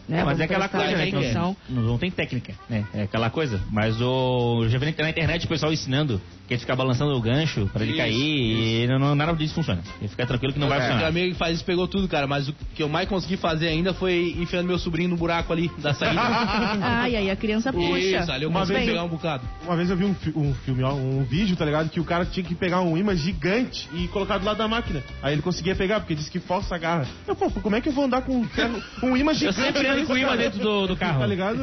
[0.09, 1.09] né, É, mas é vamos aquela prestar coisa, né?
[1.19, 1.57] atenção.
[1.69, 2.85] Não, não tem técnica, né?
[2.95, 3.61] É aquela coisa.
[3.71, 4.61] Mas o.
[4.65, 7.83] eu Já vi na internet o pessoal ensinando que é ficar balançando o gancho pra
[7.83, 9.81] ele Isso, cair e não, nada disso funciona.
[10.03, 11.09] E fica tranquilo que não vai Meu funcionar.
[11.09, 12.27] amigo que faz isso pegou tudo, cara.
[12.27, 15.71] Mas o que eu mais consegui fazer ainda foi enfiando meu sobrinho no buraco ali
[15.79, 16.21] da saída.
[16.83, 17.99] Ai, aí a criança puxa.
[17.99, 19.45] Isso, ali eu Uma consegui vez pegar eu- um bocado.
[19.65, 21.89] Uma vez eu vi um, fi- um filme, ó, um vídeo, tá ligado?
[21.89, 25.03] Que o cara tinha que pegar um imã gigante e colocar do lado da máquina.
[25.23, 27.07] Aí ele conseguia pegar, porque disse que força a garra.
[27.27, 28.49] Eu, pô, como é que eu vou andar com um,
[29.05, 29.61] um imã Eu gigante?
[30.01, 30.37] Imã cara?
[30.37, 31.21] dentro do, do carro.
[31.21, 31.59] Tá ligado?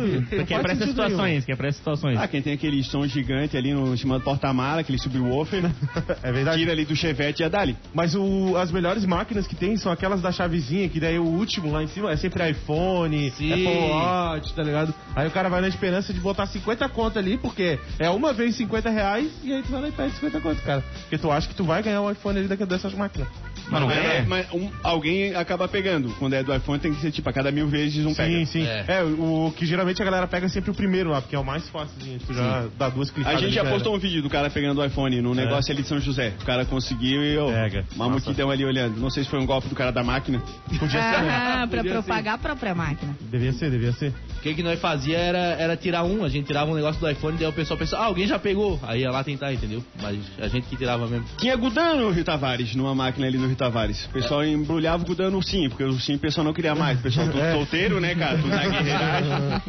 [0.47, 2.17] Que é pra essas situações, que é pra essas situações.
[2.19, 5.75] Ah, quem tem aquele som gigante ali no chamado porta-mala, aquele subwoofer, nenhum.
[6.23, 6.59] É verdade.
[6.59, 7.75] tira ali do Chevette e a dali.
[7.93, 11.71] Mas o- as melhores máquinas que tem são aquelas da chavezinha, que daí o último
[11.71, 13.51] lá em cima é sempre iPhone, Sim.
[13.51, 14.93] Apple Watch, tá ligado?
[15.15, 18.55] Aí o cara vai na esperança de botar 50 conto ali, porque é uma vez
[18.55, 20.83] 50 reais e aí tu vai lá e pede 50 conto, cara.
[21.01, 23.27] Porque tu acha que tu vai ganhar um iPhone ali daqui dessas máquinas.
[23.69, 24.21] Mas não É, é.
[24.27, 26.09] mas um- alguém acaba pegando.
[26.17, 28.45] Quando é do iPhone, tem que ser tipo a cada mil vezes um pega.
[28.45, 28.63] sim.
[28.65, 28.85] É.
[28.87, 31.67] É, o que geralmente a galera pega sempre o primeiro lá, porque é o mais
[31.69, 31.93] fácil,
[32.25, 33.39] tu já dá duas A clicadas.
[33.39, 33.69] gente ali, já era.
[33.71, 36.33] postou um vídeo do cara pegando o iPhone no negócio ali de São José.
[36.41, 37.47] O cara conseguiu e eu.
[37.47, 37.85] Pega.
[37.95, 38.99] Multidão ali olhando.
[38.99, 40.41] Não sei se foi um golpe do cara da máquina.
[40.79, 41.29] Podia ser, né?
[41.31, 43.15] Ah, pra Podia propagar a própria máquina.
[43.21, 44.13] Devia ser, devia ser.
[44.37, 47.09] O que, que nós fazia era, era tirar um, a gente tirava um negócio do
[47.09, 48.79] iPhone, daí o pessoal pensava, ah, alguém já pegou.
[48.83, 49.83] Aí ia lá tentar, entendeu?
[50.01, 51.25] Mas a gente que tirava mesmo.
[51.37, 54.05] Tinha Gudan no Rio Tavares, numa máquina ali no Rio Tavares.
[54.05, 56.99] O pessoal embrulhava o Gudan no ursinho, porque o ursinho o pessoal não queria mais.
[56.99, 57.53] O pessoal É.
[57.53, 58.37] solteiro, né, cara?
[58.37, 59.61] Tudo na guerreiragem.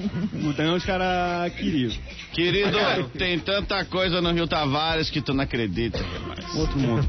[0.43, 1.93] Gudan os caras queriam.
[2.33, 2.79] Querido,
[3.19, 5.99] tem tanta coisa no Rio Tavares que tu não acredita.
[5.99, 6.55] rapaz.
[6.57, 7.09] Outro mundo.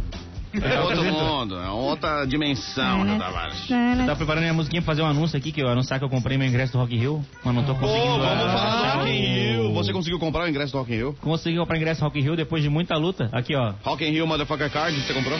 [0.53, 3.57] É outro mundo, é outra dimensão, Rio Tavares.
[3.67, 6.09] Você tá preparando a musiquinha pra fazer um anúncio aqui, que eu anunciar que eu
[6.09, 8.19] comprei meu ingresso do Rock in Rio, mas não tô Pô, conseguindo.
[8.19, 9.69] vamos ah, falar do Rock in Rio.
[9.69, 11.15] o- Você conseguiu comprar o ingresso do Rock in Rio?
[11.21, 13.29] Consegui comprar ingresso do Rock in Rio depois de muita luta.
[13.31, 13.73] Aqui, ó.
[13.81, 15.39] Rock in Rio Motherfucker Card, você comprou?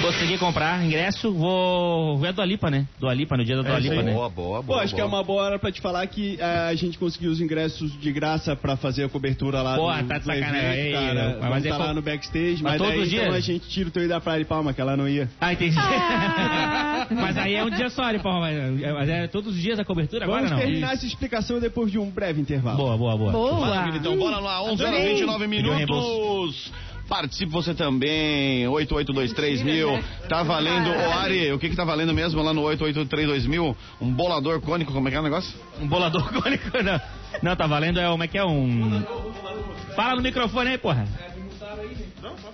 [0.00, 2.86] Consegui comprar ingresso, vou ver a do Alipa, né?
[2.98, 4.02] Do Alipa, no dia da do É, Alipa, aí.
[4.04, 4.12] né?
[4.12, 6.74] Boa, boa, Pô, acho que é uma boa hora pra te falar que eh, a
[6.74, 10.24] gente conseguiu os ingressos de graça pra fazer a cobertura lá Pô, do, tá de
[10.24, 10.92] sacanagem.
[10.92, 11.14] cara.
[11.14, 13.24] não, mas Vamos é tá co- lá no backstage, Mas mas, todos daí os então
[13.24, 13.34] dias?
[13.34, 15.28] a gente tira o teu da Praia de Palma, que ela não ia.
[15.40, 15.76] Ah, entendi.
[15.78, 17.06] Ah.
[17.12, 18.40] mas aí é um dia só, Paulo?
[18.40, 20.58] Mas é- Mas é todos os dias a cobertura agora Vamos não?
[20.60, 22.76] terminar essa explicação depois de um breve intervalo.
[22.78, 23.32] Boa, boa, boa.
[23.32, 23.60] Boa.
[23.66, 25.08] Maravilha, então bora lá, 11 horas Adorei.
[25.14, 26.72] 29 Pediu minutos.
[27.08, 29.98] Participe você também, 8823 mil.
[30.28, 33.74] Tá valendo, ô Ari, o que que tá valendo mesmo lá no 8832 mil?
[33.98, 35.58] Um bolador cônico, como é que é o negócio?
[35.80, 37.00] Um bolador cônico, não.
[37.42, 39.02] Não, tá valendo, é como é que é um...
[39.98, 41.08] Fala no microfone aí, porra.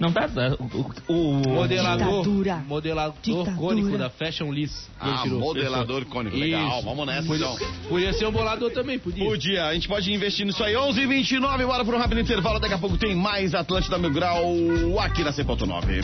[0.00, 0.26] Não tá?
[0.26, 2.54] tá, O, o- Modelador, Ditadura.
[2.66, 3.52] modelador Ditadura.
[3.54, 4.46] cônico da Fashion.
[4.50, 4.66] Ele
[4.98, 5.40] Ah, tirou.
[5.40, 6.86] modelador cônico, legal, Isso.
[6.86, 7.68] vamos nessa Podia, então.
[7.86, 9.26] podia ser um bolador também, podia.
[9.26, 10.74] Podia, a gente pode investir nisso aí.
[10.74, 12.58] 11 h 29 bora para um rápido intervalo.
[12.58, 14.42] Daqui a pouco tem mais Atlântida Mil Grau
[15.00, 16.02] aqui na C.9.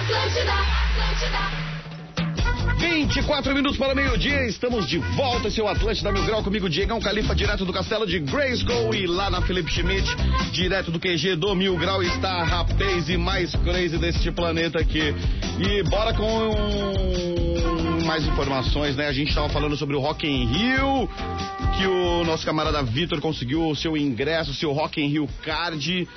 [0.00, 1.65] Atlântida, Atlântida.
[2.96, 7.62] 24 minutos para meio-dia, estamos de volta, seu Atlântida Mil Grau, comigo, Diegão Califa, direto
[7.66, 10.08] do castelo de Grayskull e lá na Felipe Schmidt,
[10.50, 15.14] direto do QG do Mil Grau, está a rapaz e mais crazy deste planeta aqui.
[15.60, 19.08] E bora com mais informações, né?
[19.08, 21.06] A gente estava falando sobre o Rock in Rio,
[21.76, 26.08] que o nosso camarada Vitor conseguiu o seu ingresso, o seu Rock in Rio Card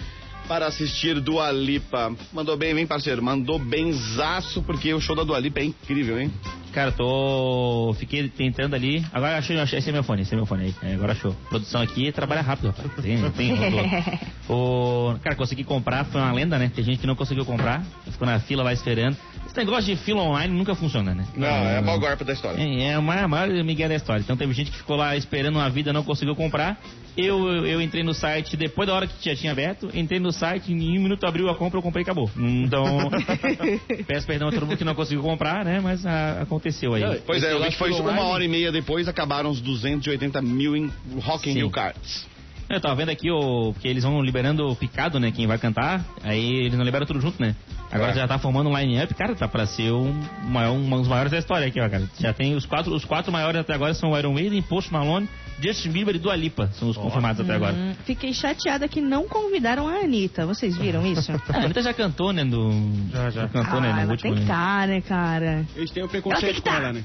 [0.50, 2.12] para assistir Dua Lipa.
[2.34, 3.22] Mandou bem, hein, parceiro?
[3.22, 6.34] Mandou benzaço, porque o show da Dua Lipa é incrível, hein?
[6.74, 7.96] Cara, tô.
[8.00, 9.06] Fiquei tentando ali.
[9.14, 10.76] Agora achei, achei esse é meu fone, esse é meu fone aí.
[10.82, 11.36] É, agora achou.
[11.50, 12.92] Produção aqui trabalha rápido, rapaz.
[12.96, 13.54] Tem, tem
[14.50, 15.16] o...
[15.22, 16.72] Cara, consegui comprar, foi uma lenda, né?
[16.74, 19.18] Tem gente que não conseguiu comprar, ficou na fila lá esperando.
[19.50, 21.26] Esse negócio de fila online nunca funciona, né?
[21.36, 22.62] Não, é o maior golpe da história.
[22.62, 24.22] É, é a maior, a maior migué da história.
[24.22, 26.80] Então teve gente que ficou lá esperando uma vida, não conseguiu comprar.
[27.18, 30.32] Eu, eu, eu entrei no site depois da hora que já tinha aberto, entrei no
[30.32, 32.30] site, em um minuto abriu a compra, eu comprei e acabou.
[32.38, 33.10] Então,
[34.06, 35.80] peço perdão a todo mundo que não conseguiu comprar, né?
[35.82, 37.20] Mas ah, aconteceu aí.
[37.26, 39.60] Pois é, eu vi que foi Esse uma online- hora e meia depois, acabaram os
[39.60, 41.54] 280 mil em Rock in.
[41.54, 42.28] Rio Cards.
[42.70, 43.74] Eu tava vendo aqui o.
[43.74, 45.32] Porque eles vão liberando o picado, né?
[45.32, 46.06] Quem vai cantar.
[46.24, 47.56] Aí eles não liberam tudo junto, né?
[47.92, 48.16] Agora É.
[48.16, 51.40] já tá formando um line-up, cara, tá pra ser um, maior, um dos maiores da
[51.40, 52.08] história aqui, ó, cara.
[52.20, 55.28] Já tem os quatro, os quatro maiores até agora são o Iron Maiden, Post Malone,
[55.62, 56.70] Justin Bieber e Dua Lipa.
[56.74, 57.74] São os confirmados até agora.
[57.74, 60.46] Hum, fiquei chateada que não convidaram a Anitta.
[60.46, 61.32] Vocês viram isso?
[61.32, 62.46] Ah, a Anitta já cantou, né?
[62.46, 62.72] Do,
[63.12, 63.48] Já, já.
[63.50, 63.90] cantou, né?
[63.92, 64.34] ah, No ela último.
[64.36, 65.66] tem que tá, né, cara?
[65.76, 67.04] Eles têm o Ela tem preconceito que com ela, né?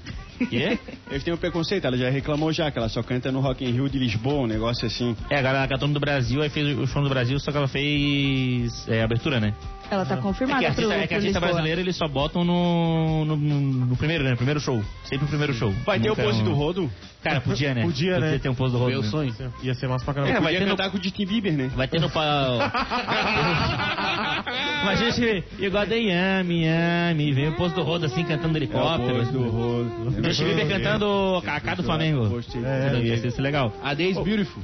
[0.50, 0.78] Quê?
[1.10, 3.70] Eles têm o preconceito, ela já reclamou já, que ela só canta no Rock in
[3.70, 5.16] Rio de Lisboa, um negócio assim.
[5.30, 7.56] É, agora ela cantou no do Brasil, aí fez o show no Brasil, só que
[7.56, 9.54] ela fez é, abertura, né?
[9.90, 11.52] Ela tá É que confirmada artista, pro, é que artista Lisboa.
[11.52, 14.30] brasileiro eles só botam no, no, no- no primeiro, né?
[14.30, 14.82] No primeiro show.
[15.04, 15.70] Sempre o primeiro show.
[15.84, 16.90] Vai ter o pose do Rodo?
[17.22, 17.82] Cara, podia, né?
[17.82, 18.38] Podia, né?
[18.38, 18.90] ter um pose do rodo.
[18.90, 19.08] Meu né?
[19.08, 19.34] sonho.
[19.62, 20.30] Ia ser massa pra caramba.
[20.30, 21.70] É, vai Podia ter no- cantar com o Justin Bieber, né?
[21.74, 22.58] Vai ter no pau.
[24.84, 29.22] Mas gente, igual da Yami, Yami, vem o posto do rodo assim cantando helicóptero.
[29.22, 30.10] É do Rodo.
[30.24, 32.28] Justin Bieber cantando Kaká do Flamengo.
[32.28, 32.62] Gostei.
[32.64, 33.72] É, ia ser legal.
[33.82, 34.62] A Day is beautiful.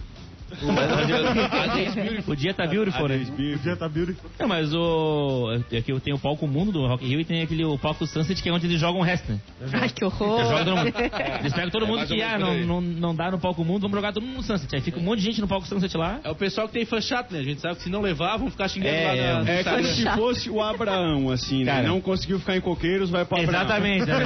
[2.27, 3.27] O dia tá beautiful, né?
[3.55, 4.31] O dia tá beautiful.
[4.39, 5.49] Não, mas o.
[5.77, 8.07] Aqui eu tenho o palco mundo do Rock in Rio e tem aquele o palco
[8.07, 9.39] Sunset que é onde eles jogam o resto, né?
[9.73, 10.43] Ai, que Eles horror.
[10.45, 10.93] jogam todo mundo.
[11.41, 13.83] Eles pegam todo É mundo ou que ah, não, não, não dá no palco mundo,
[13.83, 14.75] vamos jogar todo mundo no Sunset.
[14.75, 16.21] Aí fica um monte de gente no palco Sunset lá.
[16.25, 17.41] É o pessoal que tem fã chato, né?
[17.41, 19.65] A gente sabe que se não levar, vão ficar xingando É, lá na, no É
[19.65, 21.73] como se fosse o Abraão, assim, né?
[21.73, 21.89] Cara.
[21.89, 23.63] Não conseguiu ficar em coqueiros, vai pro Abraão.
[23.63, 24.07] Exatamente.
[24.07, 24.17] né?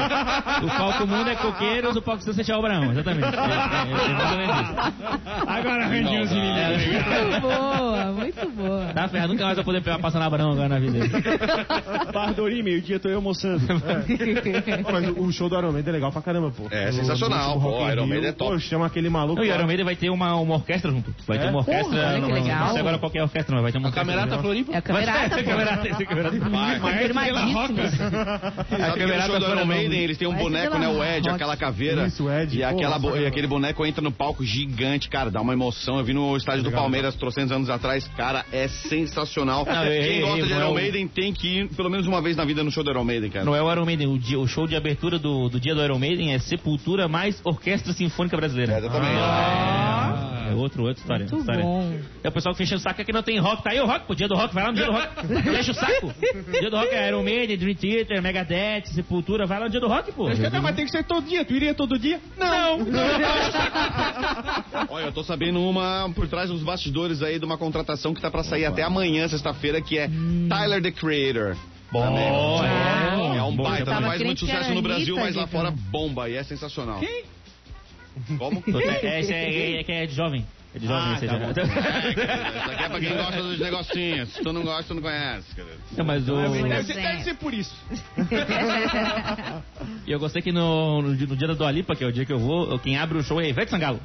[0.63, 2.91] O palco mundo é coqueiros, o palco Sunset é o Abraão.
[2.93, 3.25] Exatamente.
[3.25, 5.45] É, é, é exatamente isso.
[5.47, 6.85] Agora arranjei os inimigos.
[7.25, 8.85] Muito boa, muito boa.
[8.95, 10.99] Tá ferrado, nunca mais vai poder pegar- passar na Abraão agora na vida.
[12.13, 13.61] Pardori, meio-dia tô eu almoçando.
[13.67, 16.65] Pô, Mas o show do Iron Maiden é legal pra caramba, pô.
[16.71, 18.53] É No- sensacional, pô, in Iron Maiden é top.
[18.53, 19.37] Pô, chama aquele maluco.
[19.37, 19.55] Não, e o.
[19.55, 21.15] Iron Maiden vai ter uma, uma orquestra junto.
[21.27, 21.51] Vai ter É?
[21.51, 21.85] uma orquestra.
[21.85, 22.59] Porra, olha que não- legal.
[22.67, 24.13] Não sei agora qual que é a orquestra, mas vai ter uma A orquestra.
[24.15, 24.73] camerata Floripa.
[24.73, 25.51] É a camerata, Vai- pô.
[25.51, 26.35] camerata, esse camerata.
[26.35, 26.49] Sabe que
[27.69, 30.89] no camerata show do Iron Maiden eles têm um Vai boneco, né?
[30.89, 32.07] O Ed, aquela caveira.
[32.07, 35.99] Isso, o Ed, E, e aquele boneco entra no palco gigante, cara, dá uma emoção.
[36.05, 36.71] Eu vi no estádio do.
[36.71, 39.65] Palmeiras 300 anos atrás, cara, é sensacional.
[39.65, 42.37] Não, Quem gosta errei, de é Iron Maiden tem que ir pelo menos uma vez
[42.37, 43.45] na vida no show do Iron Maiden, cara.
[43.45, 45.83] Não é o Iron Maiden, o, dia- o show de abertura do, do dia do
[45.83, 48.75] Iron Maiden é Sepultura mais Orquestra Sinfônica Brasileira.
[48.75, 49.15] É, exatamente.
[50.31, 51.27] É, é outro, outra história.
[51.27, 51.63] Muito história.
[51.63, 51.99] bom.
[52.23, 53.63] É o pessoal que fecha o saco é que não tem rock.
[53.63, 55.27] Tá aí o rock, pô, dia do rock, vai lá no dia do rock.
[55.43, 56.15] Fecha o saco.
[56.51, 59.89] Dia do rock é Iron Maiden, Dream Theater, Megadeth, Sepultura, vai lá no dia do
[59.89, 60.29] rock, pô.
[60.29, 61.45] Não, mas tem que ser todo dia.
[61.45, 62.21] Tu iria todo dia?
[62.39, 62.79] Não.
[64.91, 68.31] Olha, eu tô sabendo uma por trás dos bastidores aí de uma contratação que tá
[68.31, 70.09] pra sair até amanhã, sexta-feira, que é
[70.49, 71.57] Tyler the Creator.
[71.93, 72.19] Bom,
[73.37, 76.35] É um Bom, baita, não faz muito sucesso no Brasil, mas lá fora bomba e
[76.35, 76.99] é sensacional.
[76.99, 77.23] Quem?
[78.39, 78.63] Como?
[78.67, 80.47] É, esse é, é, que é de jovem.
[80.75, 81.53] É de jovem, Ah, esse tá é bom.
[81.53, 81.61] de...
[81.65, 84.29] Isso aqui é pra quem gosta dos negocinhos.
[84.35, 85.69] Se tu não gosta, tu não conhece, cara.
[85.97, 86.35] Não, mas o...
[86.35, 87.75] Deve ser, deve ser por isso.
[90.07, 92.13] E eu gostei que no, no, dia- no dia da Dua Lipa, que é o
[92.13, 94.01] dia que eu vou, quem abre o show é Ivete Sangalo.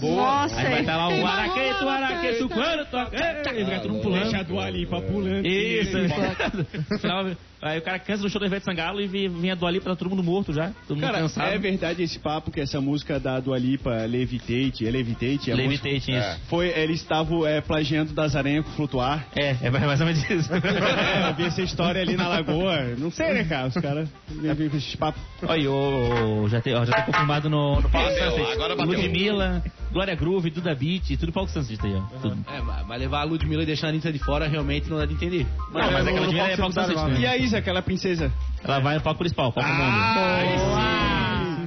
[0.00, 3.16] Nossa, Aí vai estar lá tem o uma araqueto, rola, araqueto, quando toca.
[3.52, 4.22] Ei, Vai todo mundo pulando.
[4.22, 5.44] Deixa a Dua Lipa pulando.
[5.46, 5.96] Isso.
[5.98, 7.26] No final,
[7.62, 9.96] Aí o cara cansa do show da Ivete Sangalo e vem a Dua Lipa, tá
[9.96, 10.70] todo mundo morto já.
[10.86, 11.48] Todo mundo Cara, cansado.
[11.52, 15.50] é verdade esse papo que essa música da Dua Lipa, Levitate, é Levitate?
[15.50, 15.56] música?
[15.56, 16.40] Levitate, isso.
[16.48, 19.26] Foi, eles estavam é, plagiando das aranhas com flutuar.
[19.34, 20.50] É, é mais ou menos isso.
[20.62, 22.94] É, eu vi essa história ali na lagoa.
[22.98, 23.68] Não sei, né, cara?
[23.68, 25.20] Os caras vêm com esses papos.
[25.42, 28.52] Olha, o, já, tem, ó, já tem confirmado no, no Palco Sunset.
[28.52, 28.92] agora bateu.
[28.92, 32.18] Ludmilla, Glória Groove, Duda Beat, tudo Palco Sunset aí, ó.
[32.20, 32.36] Tudo.
[32.48, 35.06] É, mas mas levar a Ludmilla e deixar a Anitta de fora realmente não dá
[35.06, 35.46] de entender.
[35.72, 36.94] Não, mas aquela no Ludmilla é palco Sunset.
[36.94, 37.26] lá, E né?
[37.28, 38.32] a Isa, aquela princesa?
[38.62, 41.11] Ela vai no palco principal, palco mundo.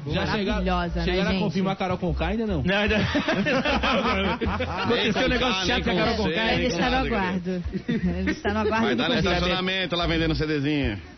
[0.08, 1.44] Já chegaram, Maravilhosa, né, chegaram a gente?
[1.44, 2.62] confirmar a Carol Conká ainda não?
[2.64, 2.98] Não, ainda...
[4.84, 6.54] Aconteceu um negócio chato com a Carol Conká.
[6.54, 7.64] Ele Ele está no aguardo.
[7.88, 11.15] Ele está no aguardo Vai do dar no estacionamento lá vendendo CDzinho.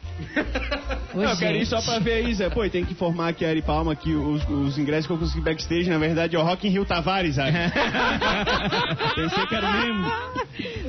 [1.14, 2.50] Ô, Não, eu quero ir só pra ver a Isa.
[2.50, 5.18] Pô, e tem que informar aqui a Ari Palma que os, os ingressos que eu
[5.18, 7.52] consegui backstage, na verdade, é o Rock in Rio Tavares, sabe?
[9.16, 10.12] Pensei que era o mesmo.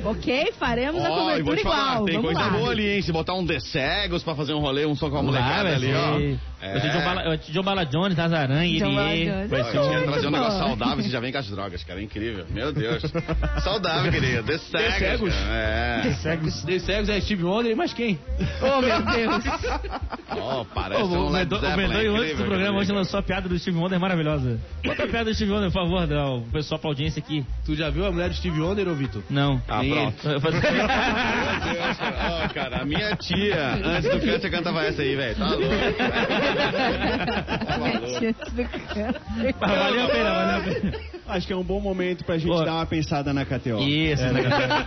[0.05, 2.05] Ok, faremos a e vou cobertura te falar, igual.
[2.05, 2.57] tem Vamos coisa lá.
[2.57, 3.01] boa ali, hein?
[3.01, 5.93] Se botar um The Cegos pra fazer um rolê, um som com a molecada ali,
[5.93, 6.19] ó.
[6.61, 6.79] É.
[6.79, 8.81] Ser John Bala, John Bala Jones, Bala Irie.
[8.81, 8.93] Eu um...
[8.93, 12.01] Muito trazer um negócio saudável, você já vem com as drogas, cara.
[12.01, 12.45] É incrível.
[12.49, 13.01] Meu Deus.
[13.63, 14.43] saudável, querido.
[14.43, 14.97] The Cegos.
[14.97, 15.33] Cegos?
[15.35, 15.55] cara.
[15.55, 16.01] É.
[16.65, 18.19] De cegos é Steve Wonder, mas quem?
[18.61, 19.18] Oh, meu Deus.
[19.27, 19.43] Deus.
[20.41, 23.19] Ó, parece Ô, um o Led Medo- o Zeppelin, Medonho, antes do programa, hoje lançou
[23.19, 24.59] a piada do Steve Wonder maravilhosa.
[24.85, 27.45] Conta a piada do Steve Wonder, por favor, o pessoal pra audiência aqui.
[27.65, 29.21] Tu já viu a mulher do Steve Wonder, ô Vitor?
[29.29, 29.61] Não.
[29.67, 30.27] Ah, Nem pronto.
[30.29, 32.43] Meu Deus, cara.
[32.45, 35.35] Ó, cara, a minha tia, antes do câncer, cantava essa aí, velho.
[35.35, 35.65] Tá louco.
[37.69, 38.19] Tá maluco.
[39.59, 40.93] Mas valeu a pena, valeu a pena.
[41.29, 42.63] Acho que é um bom momento pra gente Pô.
[42.63, 43.79] dar uma pensada na KTO.
[43.79, 44.41] Isso, né?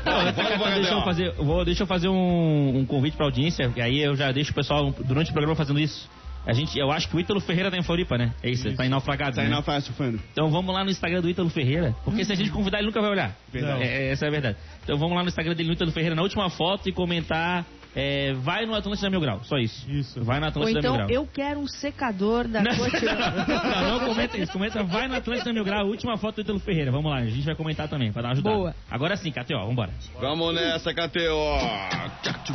[0.04, 3.70] Não, Catel, vamos, deixa eu fazer, vou, deixa eu fazer um, um convite pra audiência,
[3.76, 6.08] e aí eu já deixo o pessoal durante o programa fazendo isso.
[6.44, 8.32] A gente, eu acho que o Ítalo Ferreira tá em Floripa, né?
[8.42, 9.50] É isso, tá em naufragado, Sai né?
[9.50, 10.20] na fácil, Fando.
[10.32, 13.00] Então vamos lá no Instagram do Ítalo Ferreira, porque se a gente convidar ele nunca
[13.00, 13.36] vai olhar.
[13.52, 13.84] Verdade.
[13.84, 14.56] É, essa é a verdade.
[14.82, 18.32] Então vamos lá no Instagram dele, no Ítalo Ferreira, na última foto e comentar, é,
[18.34, 19.90] vai no Atlântida Mil Grau, só isso.
[19.90, 20.22] Isso.
[20.24, 21.10] Vai no Atlântida então, Mil Grau.
[21.22, 23.12] eu quero um secador da Não, Cotirô.
[23.14, 24.52] não, não comenta isso.
[24.52, 26.90] Comenta, vai no Atlântida Mil Grau, última foto do Ítalo Ferreira.
[26.90, 28.56] Vamos lá, a gente vai comentar também, pra dar uma ajudada.
[28.56, 28.74] Boa.
[28.90, 29.92] Agora sim, KTO, vambora.
[30.20, 31.58] Vamos nessa, KTO.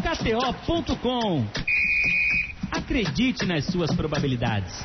[0.01, 1.45] KTO.com
[2.71, 4.83] Acredite nas suas probabilidades.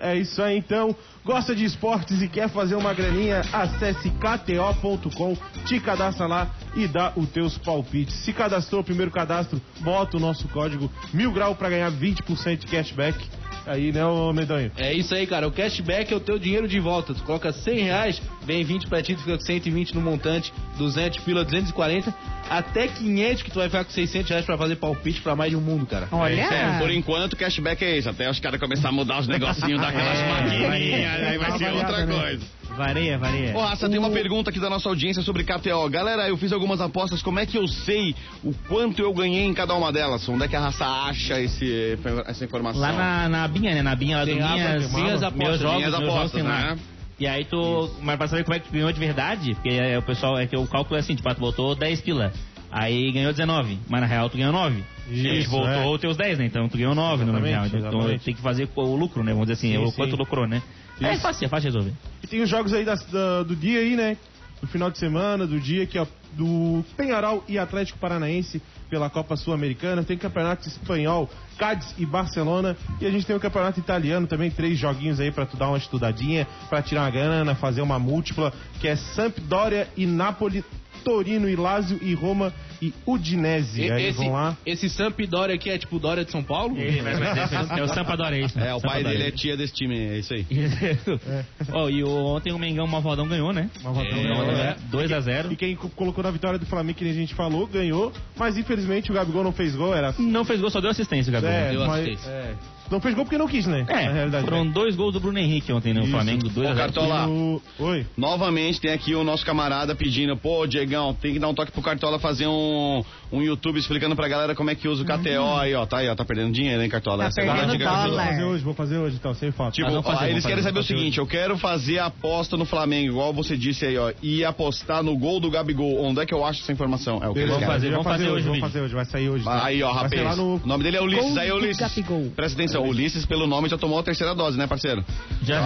[0.00, 0.94] É isso aí então.
[1.24, 3.42] Gosta de esportes e quer fazer uma graninha?
[3.52, 8.14] Acesse kto.com, te cadastra lá e dá os teus palpites.
[8.24, 13.18] Se cadastrou, primeiro cadastro, bota o nosso código mil grau pra ganhar 20% de cashback.
[13.66, 14.72] Aí, né, ô Medonho?
[14.78, 15.46] É isso aí, cara.
[15.46, 17.12] O cashback é o teu dinheiro de volta.
[17.12, 21.22] Tu coloca 100 reais, vem 20 pra ti, tu fica com 120 no montante, 200
[21.22, 22.14] pila, 240,
[22.48, 25.56] até 500 que tu vai ficar com 600 reais pra fazer palpite pra mais de
[25.56, 26.08] um mundo, cara.
[26.10, 26.40] Olha.
[26.40, 28.08] É, por enquanto, o cashback é esse.
[28.08, 30.70] Até os caras começarem a mudar os negocinhos daquelas É, maquininhas,
[31.08, 32.58] aí vai ser outra coisa.
[32.76, 33.52] Vareia, vareia.
[33.56, 35.88] Ó, Raça, tem uma pergunta aqui da nossa audiência sobre KTO.
[35.90, 37.20] Galera, eu fiz algumas apostas.
[37.22, 40.28] Como é que eu sei o quanto eu ganhei em cada uma delas?
[40.28, 42.80] Onde é que a raça acha esse, essa informação?
[42.80, 43.82] Lá na, na Binha, né?
[43.82, 46.50] Na Binha lá do Tem Minhas, Minhas Apostas, meus jogos, Minhas meus jogos Apostas, lá.
[46.50, 46.78] né?
[47.18, 47.90] E aí tu.
[48.00, 50.46] Mas pra saber como é que tu ganhou de verdade, porque é, o pessoal, é
[50.46, 52.32] que o cálculo é assim, tipo, ah, tu botou 10 pila.
[52.70, 54.84] Aí ganhou 19, mas na real tu ganhou 9.
[55.10, 55.86] Isso, e voltou é.
[55.94, 56.46] os teus 10, né?
[56.46, 57.66] Então tu ganhou 9 no Exatamente, real.
[57.66, 58.24] Então exatamente.
[58.24, 59.32] tem que fazer o lucro, né?
[59.32, 59.96] Vamos dizer assim, Sim, o sim.
[59.96, 60.62] quanto lucrou, né?
[61.00, 61.92] É fácil, é fácil resolver.
[62.22, 64.16] E tem os jogos aí das- da- do dia aí, né?
[64.60, 69.36] Do final de semana, do dia, que é do Penharol e Atlético Paranaense pela Copa
[69.36, 70.02] Sul-Americana.
[70.02, 72.76] Tem campeonato espanhol, Cádiz e Barcelona.
[73.00, 75.78] E a gente tem o campeonato italiano também, três joguinhos aí pra tu dar uma
[75.78, 80.64] estudadinha, pra tirar uma grana, fazer uma múltipla, que é Sampdoria e Napoli,
[81.08, 83.82] Torino e Lazio e Roma e Udinese.
[83.82, 84.56] E- aí esse, vão lá.
[84.66, 86.76] esse Sampdoria aqui é tipo Dória de São Paulo?
[86.78, 88.58] Ele vai ser, é o Sampadora, é isso.
[88.58, 89.10] É, o pai Sampadoria.
[89.18, 90.46] dele é tia desse time, é isso aí.
[91.72, 93.70] Ó, e o, ontem o Mengão Malvadão ganhou, né?
[93.82, 94.76] Malvadão Ganhou, ganhou, né?
[94.90, 97.34] 2 a 0 E quem co- colocou na vitória do Flamengo, que nem a gente
[97.34, 98.12] falou, ganhou.
[98.36, 101.54] Mas infelizmente o Gabigol não fez gol, era Não fez gol, só deu assistência, Gabriel.
[101.54, 102.58] É, Deu mas- assistência.
[102.90, 103.84] Não fez gol porque não quis, né?
[103.88, 104.44] É, Na realidade.
[104.44, 104.70] foram né?
[104.72, 106.10] dois gols do Bruno Henrique ontem no Isso.
[106.10, 107.28] Flamengo, 2 Ô, a 0 Cartola.
[107.28, 108.06] O- Oi.
[108.16, 111.82] Novamente tem aqui o nosso camarada pedindo, pô, Diegão, tem que dar um toque pro
[111.82, 115.74] Cartola fazer um, um YouTube explicando pra galera como é que usa o KTO aí,
[115.74, 115.84] ó.
[115.86, 117.24] Tá aí, ó, tá perdendo dinheiro, hein, Cartola?
[117.24, 118.08] Tá Essa é perdendo dica dólar.
[118.08, 119.72] Vou fazer hoje, vou fazer hoje, então, sem falta.
[119.72, 121.98] Tipo, Ah, vamos fazer, ó, eles querem fazer, saber o fazer seguinte, eu quero fazer
[121.98, 126.02] a aposta no Flamengo, igual você disse aí, ó, e apostar no gol do Gabigol.
[126.04, 127.20] Onde é que eu acho essa informação?
[127.22, 127.74] É o que eles Vamos querem.
[127.74, 129.44] fazer, vamos fazer hoje o vamos fazer hoje, vai sair hoje.
[129.44, 129.64] tá?
[129.64, 130.36] Aí, ó, rapaz.
[130.36, 130.54] no...
[130.56, 131.30] O nome dele é Ulisses.
[131.30, 131.78] Gol Aí, Ulisses.
[131.80, 132.30] Gabigol.
[132.34, 135.04] Presta atenção, Ulisses, pelo nome, já tomou a terceira dose, né, parceiro?
[135.42, 135.62] Já.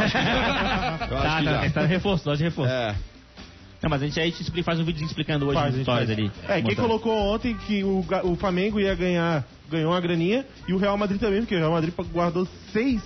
[1.09, 2.71] Tá, tá, tá reforço, dose de reforço.
[2.73, 2.95] É.
[3.83, 5.77] Não, mas a gente aí te explica, faz um vídeo explicando hoje Faz, as a
[5.79, 6.19] gente histórias faz.
[6.19, 6.31] ali.
[6.49, 10.77] É, quem colocou ontem que o, o Flamengo ia ganhar, ganhou uma graninha, e o
[10.77, 13.03] Real Madrid também, porque o Real Madrid guardou seis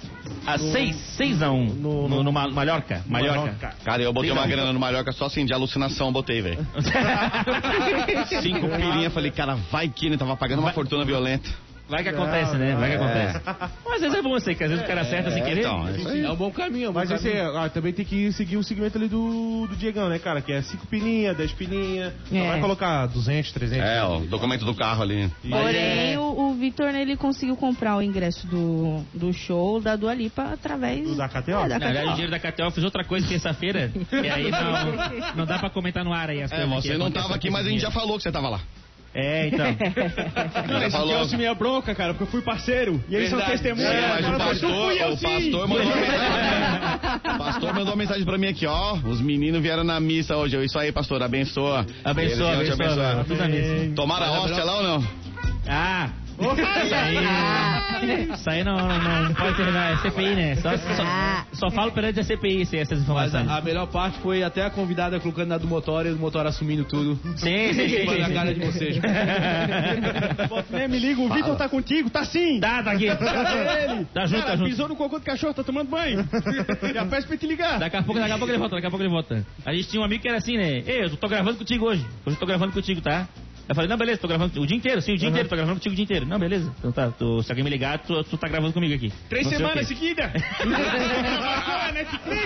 [0.46, 3.02] A 6, 6 a 1 no- no, no- no, Ma- Mallorca.
[3.06, 3.74] Mallorca.
[3.84, 6.58] Cara, eu botei uma grana no Mallorca só assim, de alucinação, botei, velho.
[8.42, 11.48] Cinco pilinha, falei, cara, vai que ele tava pagando uma fortuna violenta.
[11.88, 12.74] Vai que acontece, né?
[12.74, 12.98] Vai que É.
[12.98, 13.40] acontece.
[13.84, 15.60] Mas às vezes é bom você, que às vezes o cara acerta sem querer.
[15.60, 16.20] então, é.
[16.22, 17.56] É um bom caminho, é um bom Mas caminho.
[17.56, 20.40] ah, também tem que seguir o segmento ali do, do Diegão, né, cara?
[20.40, 22.12] Que é 5 pilinha, 10 pilinha.
[22.30, 22.48] Não É.
[22.48, 23.86] vai colocar 200, 300.
[23.88, 25.30] É, ó, documento do carro ali.
[25.48, 30.42] Porém, o, o Vitor, ele conseguiu comprar o ingresso do, do show da Dua Lipa
[30.54, 31.06] através...
[31.06, 31.50] Do da KTO?
[31.52, 33.92] É, da Na verdade, o dinheiro da KTO eu fiz outra coisa terça-feira.
[34.12, 36.82] E aí não, não dá pra comentar no ar aí as É, coisas.
[36.82, 38.60] que você não tava aqui, mas a gente já falou que você tava lá.
[39.18, 39.66] É, então.
[40.68, 41.14] Já Esse aqui falou.
[41.14, 43.02] eu assumi a bronca, cara, porque eu fui parceiro.
[43.08, 43.90] E eles são testemunhas.
[43.90, 47.34] É, mas o Agora, pastor, não eu, o pastor mandou uma mensagem.
[47.34, 48.92] O pastor mandou uma mensagem pra mim aqui, ó.
[48.92, 50.62] Os meninos vieram na missa hoje.
[50.62, 51.86] Isso aí, pastor, abençoa.
[52.04, 53.24] Abençoa, abençoa.
[53.24, 53.94] na missa.
[53.94, 55.08] Tomaram a hóstia lá ou não?
[55.66, 56.10] Ah!
[56.38, 60.56] Isso aí, isso aí não, não, não pode terminar, é CPI, né?
[60.56, 63.48] Só, só, só falo perante a CPI sem essas Mas informações.
[63.48, 66.46] a, a melhor parte foi até a convidada colocando na do motor e o motor
[66.46, 67.18] assumindo tudo.
[67.36, 68.06] Sim, sim, sim.
[68.06, 68.98] Sim, cara de vocês.
[70.70, 72.60] né, me liga, o Vitor tá contigo, tá sim.
[72.60, 73.06] Tá, tá aqui.
[73.06, 73.16] Tá
[73.86, 74.68] junto, Cara, tá junto.
[74.68, 76.26] pisou no cocô do cachorro, tá tomando banho.
[76.92, 77.78] Já peço pra te ligar.
[77.78, 79.46] Daqui a pouco, daqui a pouco ele volta, daqui a pouco ele volta.
[79.64, 80.82] A gente tinha um amigo que era assim, né?
[80.86, 82.04] Ei, eu tô gravando contigo hoje.
[82.24, 83.26] Hoje eu tô gravando contigo, tá?
[83.68, 85.76] Eu falei, não, beleza, tô gravando o dia inteiro, sim, o dia inteiro, tô gravando
[85.78, 86.24] contigo o dia inteiro.
[86.24, 86.72] Não, beleza.
[86.78, 89.12] Então tá, tu- se alguém me ligar, tu, tu tá gravando comigo aqui.
[89.28, 90.30] Três semanas seguidas.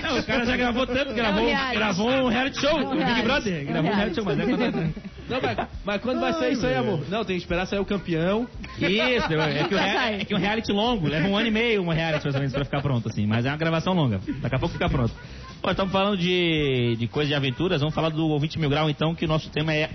[0.03, 1.75] Não, o cara já gravou tanto, gravou, É um reality.
[1.77, 3.21] gravou um reality show, É um o Big.
[3.21, 3.53] Brother.
[3.53, 4.93] É um Gravou um reality show, mas é quando...
[5.29, 7.05] Não, mas, mas quando vai sair isso aí, amor?
[7.09, 8.47] Não, tem que esperar sair o campeão.
[8.77, 11.81] Isso, é que, o rea- é que um reality longo, leva um ano e meio
[11.83, 13.25] um reality mais ou menos pra ficar pronto, assim.
[13.25, 15.13] Mas é uma gravação longa, daqui a pouco fica pronto.
[15.61, 19.13] Bom, estamos falando de, de coisa de aventuras, vamos falar do Ouvinte Mil Grau então,
[19.13, 19.91] que o nosso tema é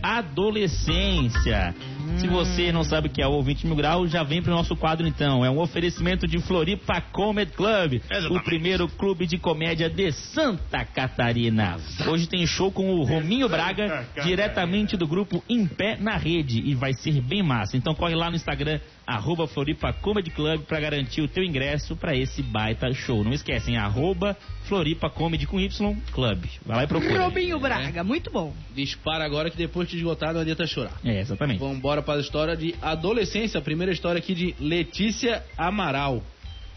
[1.17, 1.75] adolescência.
[2.19, 4.75] Se você não sabe o que é o Ouvinte Mil Grau, já vem pro nosso
[4.77, 5.45] quadro então.
[5.45, 8.01] É um oferecimento de Floripa Comedy Club,
[8.31, 11.77] o primeiro clube de comédia de Santa Catarina.
[12.09, 16.75] Hoje tem show com o Rominho Braga, diretamente do grupo Em Pé na Rede, e
[16.75, 17.77] vai ser bem massa.
[17.77, 22.17] Então corre lá no Instagram, arroba Floripa Comedy Club, pra garantir o teu ingresso pra
[22.17, 23.23] esse baita show.
[23.23, 26.45] Não esquecem, arroba Floripa Comedy com Y Club.
[26.65, 27.25] Vai lá e procura.
[27.25, 28.55] Robinho Braga, muito bom.
[28.75, 30.99] Dispara agora que depois de esgotar não adianta chorar.
[31.07, 31.61] É, exatamente.
[31.61, 33.59] Vamos embora para a história de adolescência.
[33.59, 36.21] A primeira história aqui de Letícia Amaral.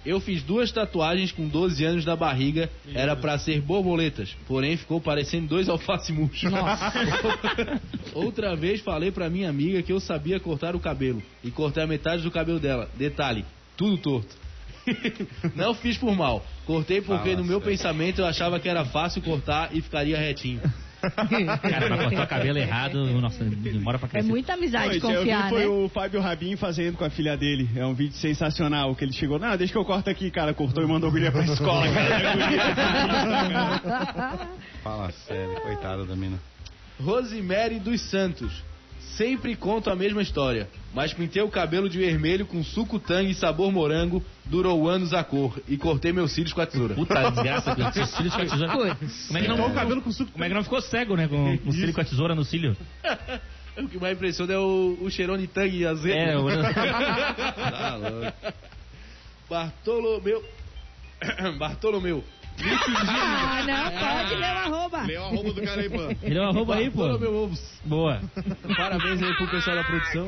[0.05, 2.69] Eu fiz duas tatuagens com 12 anos na barriga.
[2.93, 6.51] Era pra ser borboletas, porém ficou parecendo dois alface murchos.
[8.13, 11.87] Outra vez falei pra minha amiga que eu sabia cortar o cabelo e cortei a
[11.87, 12.89] metade do cabelo dela.
[12.95, 13.43] Detalhe,
[13.75, 14.35] tudo torto.
[15.55, 16.45] Não fiz por mal.
[16.65, 20.61] Cortei porque no meu pensamento eu achava que era fácil cortar e ficaria retinho.
[21.01, 24.27] Cara, pra cortar o cabelo errado, nossa, demora pra É crescer.
[24.27, 25.67] muita amizade eu vi confiar, foi né?
[25.67, 27.69] o Fábio Rabin fazendo com a filha dele.
[27.75, 28.95] É um vídeo sensacional.
[28.95, 30.53] Que ele chegou, não, deixa que eu corto aqui, cara.
[30.53, 32.19] Cortou e mandou a guria pra escola, cara.
[34.83, 36.37] Fala sério, coitada da mina.
[37.01, 38.51] Rosemary dos Santos.
[39.19, 43.35] Sempre conto a mesma história, mas pintei o cabelo de vermelho com suco tangue e
[43.35, 46.95] sabor morango, durou anos a cor, e cortei meus cílios com a tesoura.
[46.95, 48.71] Puta desgraça, que os cílios com a tesoura.
[49.27, 50.31] Como é que não, Então o cabelo com suco.
[50.31, 51.27] como é que não ficou cego, né?
[51.27, 52.77] Com, com o cílio com a tesoura no cílio.
[53.77, 56.17] o que mais impressiona é o, o cheirão de tangue azedo.
[56.17, 58.33] É, o- Tá louco.
[59.49, 60.45] Bartolomeu.
[61.59, 62.23] Bartolomeu.
[62.61, 65.01] Ah, não, pode ler o arroba.
[65.03, 66.15] Lê o arroba do cara aí, pô.
[66.21, 67.01] Ele é um arroba aí, pô.
[67.03, 67.79] Bartolomeu Ovos.
[67.85, 68.21] Boa.
[68.75, 70.25] Parabéns aí pro pessoal da produção.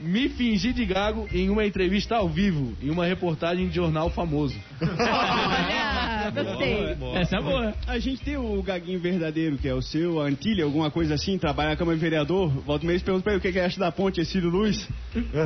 [0.00, 4.56] Me fingi de gago em uma entrevista ao vivo, em uma reportagem de jornal famoso.
[4.80, 6.96] Olha, gostei.
[7.14, 7.74] Essa é boa.
[7.86, 11.38] A gente tem o Gaguinho verdadeiro, que é o seu, a Antilha, alguma coisa assim,
[11.38, 12.48] trabalha na Câmara de Vereador.
[12.64, 14.88] Volta mês pergunta pra ele o que, que acha da ponte, é Ciro Luz.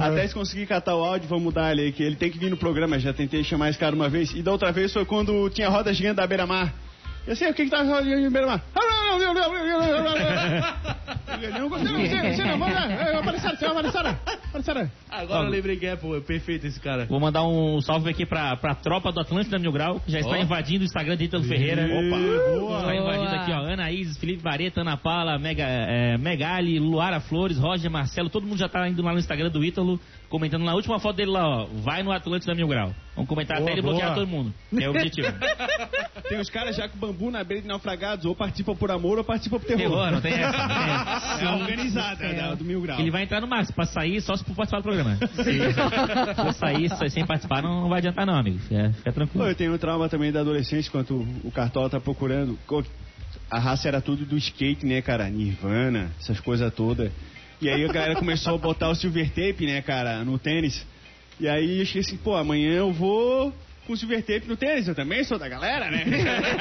[0.00, 2.50] Até se conseguir catar o áudio, vamos mudar ele aí, que ele tem que vir
[2.50, 2.98] no programa.
[2.98, 4.32] Já tentei chamar esse cara uma vez.
[4.34, 6.72] E da outra vez foi quando tinha roda gigante da Beira-Mar.
[7.26, 8.62] Eu sei, o que que tá na roda gigante da Beira-Mar?
[11.70, 12.66] Você não.
[12.66, 14.90] É, Apareceram, você apareceram, apareceram.
[15.10, 17.06] Agora eu lembrei que é, pô, é perfeito esse cara.
[17.06, 20.38] Vou mandar um salve aqui pra, pra tropa do Atlântida Mil Grau, que já está
[20.38, 21.84] invadindo o Instagram de Ítalo Ferreira.
[21.84, 22.18] Opa.
[22.18, 22.94] Está Boa.
[22.96, 23.58] invadindo aqui, ó.
[23.60, 28.58] Ana Isis, Felipe Vareta, Ana Paula, Mega, é, Megali, Luara Flores, Roger, Marcelo, todo mundo
[28.58, 30.00] já tá indo lá no Instagram do Ítalo,
[30.32, 31.66] comentando na última foto dele lá, ó.
[31.66, 32.94] Vai no Atlântida Mil Grau.
[33.14, 34.52] Vamos comentar Boa, até ele bloquear todo mundo.
[34.80, 35.28] É o objetivo.
[36.26, 39.24] Tem os caras já com bambu na beira de naufragados, ou participam por amor ou
[39.24, 39.82] participam por terror.
[39.90, 40.56] Terror, não tem essa.
[40.56, 41.42] Não tem essa.
[41.42, 42.98] É organizada da- do Mil Grau.
[42.98, 45.16] Ele vai entrar no máximo, pra sair só se for participar do programa.
[45.16, 48.58] Se for sair sem participar, não, não vai adiantar não, amigo.
[48.60, 49.46] Fica, fica tranquilo.
[49.46, 52.58] eu tenho um trauma também da adolescência, enquanto o Cartola tá procurando.
[53.50, 55.28] A raça era tudo do skate, né, cara?
[55.28, 57.12] Nirvana, essas coisas todas.
[57.62, 60.84] E aí a galera começou a botar o silver tape, né, cara, no tênis.
[61.38, 63.54] E aí eu achei assim, pô, amanhã eu vou
[63.86, 66.04] com silver tape no tênis, eu também sou da galera, né?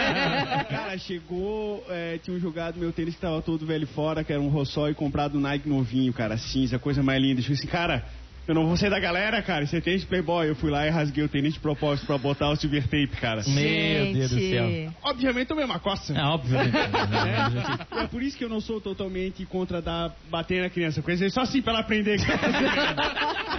[0.70, 4.64] cara, chegou, é, tinham jogado meu tênis que tava todo velho fora, que era um
[4.91, 7.39] e comprado um Nike novinho, cara, cinza, coisa mais linda.
[7.39, 8.06] Eu falei assim, cara,
[8.48, 10.50] eu não vou ser da galera, cara, você é tênis Playboy.
[10.50, 13.42] Eu fui lá e rasguei o tênis de propósito pra botar o silver tape, cara.
[13.48, 14.68] Meu Deus do céu.
[14.68, 14.96] Gente.
[15.04, 16.14] Obviamente tomei uma coça.
[16.14, 16.58] É óbvio.
[16.58, 16.72] né?
[17.96, 21.02] E é por isso que eu não sou totalmente contra dar bater na criança.
[21.02, 22.20] Coisa só assim pra ela aprender.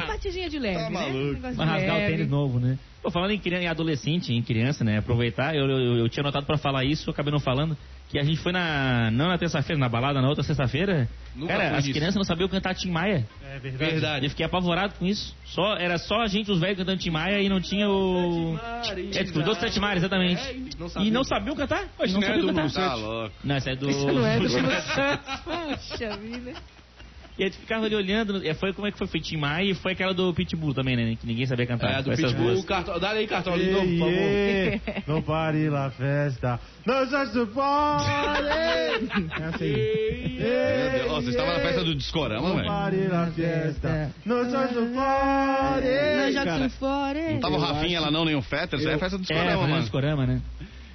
[0.00, 0.90] Batidinha de leve, Tá né?
[0.90, 1.32] maluco.
[1.34, 2.12] Negócio rasgar o leve.
[2.16, 2.78] tênis novo, né?
[3.02, 4.98] Pô, falando em criança, em adolescente, em criança, né?
[4.98, 7.76] Aproveitar, eu, eu, eu tinha anotado pra falar isso, eu acabei não falando,
[8.08, 9.10] que a gente foi na.
[9.10, 11.06] Não na terça-feira, na balada, na outra sexta-feira.
[11.36, 11.90] Nunca Cara, as nisso.
[11.98, 13.26] crianças não sabiam cantar Tim Maia.
[13.44, 13.90] É verdade.
[13.92, 14.26] Verdade.
[14.26, 15.36] Eu fiquei apavorado com isso.
[15.44, 18.58] Só, era só a gente, os velhos, cantando Tim Maia e não tinha o.
[19.14, 20.40] É, desculpa, Doce Sete Mares, exatamente.
[20.40, 21.10] É, e não e sabia.
[21.12, 21.84] não sabiam cantar?
[21.98, 22.88] Poxa, não não é sabiam do cantar.
[22.88, 23.34] Tá louco.
[23.44, 23.90] Não, essa é do.
[23.90, 24.48] Isso não é do.
[25.44, 26.52] Poxa vida.
[27.36, 28.44] E a gente ficava ali olhando.
[28.46, 29.06] e Foi como é que foi?
[29.08, 31.16] Foi Tim Maia e foi aquela do Pitbull também, né?
[31.20, 31.98] Que ninguém sabia cantar.
[31.98, 32.98] É, do Pitbull, cartão.
[33.00, 35.02] Dá aí, cartão, de novo, Ei, por favor.
[35.08, 36.60] não pare lá, festa.
[36.86, 38.08] Nós vamos do party.
[39.40, 39.74] É assim.
[41.08, 42.68] Você estava na festa do Discorama, Não velho.
[42.68, 44.10] pare lá, festa.
[44.24, 45.86] Nós vamos do party.
[46.16, 46.68] Nós já cara.
[46.70, 47.30] fora.
[47.32, 49.26] Não tava o Rafinha lá não, nem o Fetter, isso aí é festa do É,
[49.26, 49.82] Discorama, fazendo mano.
[49.82, 50.40] discorama, né?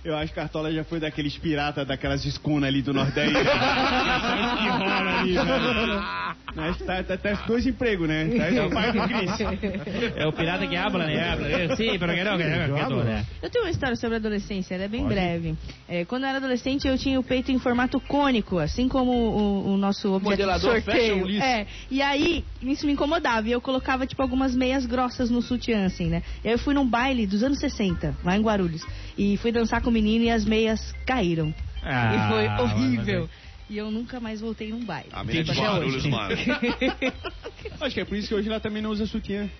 [0.04, 3.34] Eu acho que a Cartola já foi daqueles piratas, daquelas escunas ali do Nordeste.
[3.36, 6.30] que rola ali, velho.
[6.56, 8.28] Mas tá, tá, tá dois empregos, né?
[8.38, 10.16] Tá é o pai do Cris.
[10.16, 11.32] É o pirata que habla, né?
[11.32, 11.47] Habla.
[11.47, 13.26] Eu, Sim, pero que não, né?
[13.41, 15.56] Eu tenho uma história sobre a adolescência, ela é bem breve.
[15.88, 19.74] É, quando eu era adolescente, eu tinha o peito em formato cônico, assim como o,
[19.74, 21.16] o nosso objeto de Modelador sorteio.
[21.16, 21.43] fashion list.
[21.43, 23.47] É, e aí isso me incomodava.
[23.47, 26.24] E eu colocava, tipo, algumas meias grossas no sutiã, assim, né?
[26.43, 28.82] E aí eu fui num baile dos anos 60, lá em Guarulhos.
[29.18, 31.54] E fui dançar com o menino e as meias caíram.
[31.84, 33.30] Ah, e foi horrível.
[33.70, 35.10] E eu nunca mais voltei num baile.
[35.12, 36.10] A mina de Até Guarulhos, hoje.
[36.10, 36.36] mano.
[37.80, 39.48] Acho que é por isso que hoje ela também não usa sutiã.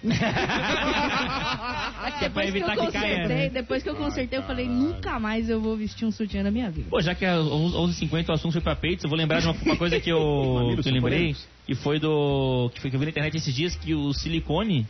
[2.20, 3.50] Que é pra Depois que evitar eu que caia, consertei, né?
[3.50, 6.70] depois que eu consertei, eu falei, nunca mais eu vou vestir um sutiã na minha
[6.70, 6.90] vida.
[6.90, 9.56] Pô, já que é 11h50 o assunto foi pra peitos, eu vou lembrar de uma,
[9.62, 12.70] uma coisa que eu, que eu lembrei, que foi do.
[12.74, 14.88] que foi que eu vi na internet esses dias, que o silicone.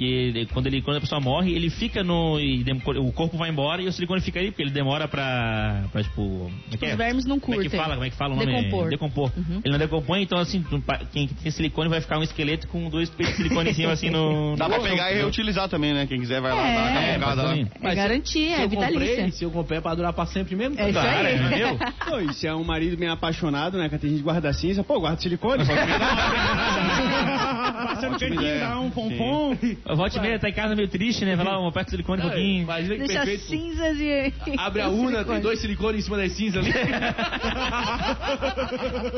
[0.00, 2.40] Que ele- quando, ele, quando a pessoa morre, ele fica no.
[2.40, 5.84] e dem- o corpo vai embora e o silicone fica aí, porque ele demora pra.
[5.92, 6.50] pra tipo.
[6.72, 6.96] é que Os é?
[6.96, 7.78] vermes não Como é que curtem.
[7.80, 7.94] fala?
[7.96, 8.50] Como é que fala o nome?
[8.50, 8.88] Decompor.
[8.88, 9.30] Decompor.
[9.36, 9.60] Uhum.
[9.62, 10.64] Ele não decompõe, então assim,
[11.12, 14.08] quem tem silicone vai ficar um esqueleto com dois peitos de silicone em cima, assim
[14.08, 14.56] no.
[14.56, 16.06] Dá no- pra pegar e reutilizar também, né?
[16.06, 16.74] Quem quiser vai lá, É.
[16.74, 17.56] dá uma É, cavocada lá.
[17.58, 19.08] É Mas se- garantia, se é vitalícia.
[19.16, 21.36] comprei, se eu comprei é pra durar pra sempre mesmo, É isso Cara, aí.
[21.36, 21.78] entendeu?
[22.08, 23.90] Pô, e se é um marido bem apaixonado, né?
[23.90, 27.86] Que tem gente que guarda cinza, pô, guarda silicone, pode me dar.
[27.90, 29.56] Passando cantinho, dá um pompom.
[29.90, 31.34] Eu volto e meia, tá em casa meio triste, né?
[31.36, 32.62] Vai lá, um aperto de silicone um pouquinho.
[32.62, 33.42] Imagina que Deixa perfeito.
[33.44, 34.32] cinzas e.
[34.58, 36.72] Abre a urna, tem dois silicones em cima das cinzas ali.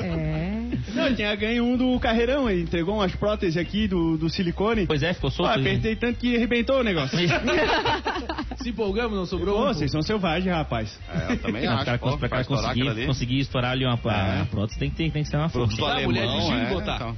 [0.03, 0.63] É.
[0.95, 4.87] Não, ele tinha ganho um do carreirão, ele entregou umas próteses aqui do, do silicone.
[4.87, 5.59] Pois é, ficou solto.
[5.59, 7.19] apertei tanto que arrebentou o negócio.
[8.63, 9.75] Se empolgamos, não sobrou Pô, um.
[9.75, 10.99] vocês são selvagens, rapaz.
[11.09, 14.37] É, eu também Não, acho, cara, pô, pra cara conseguir, conseguir estourar ali uma, É.
[14.37, 15.77] uma prótese, tem que, ter, tem que ser uma força.
[15.77, 16.95] Produto A mulher desistiu de é, botar.
[16.97, 17.17] então.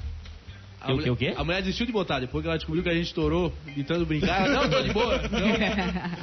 [0.85, 1.35] A O quê, o quê?
[1.37, 4.49] A mulher desistiu de botar, depois que ela descobriu que a gente estourou, gritando brincar.
[4.49, 5.19] Não, tô de boa.
[5.31, 5.39] Não.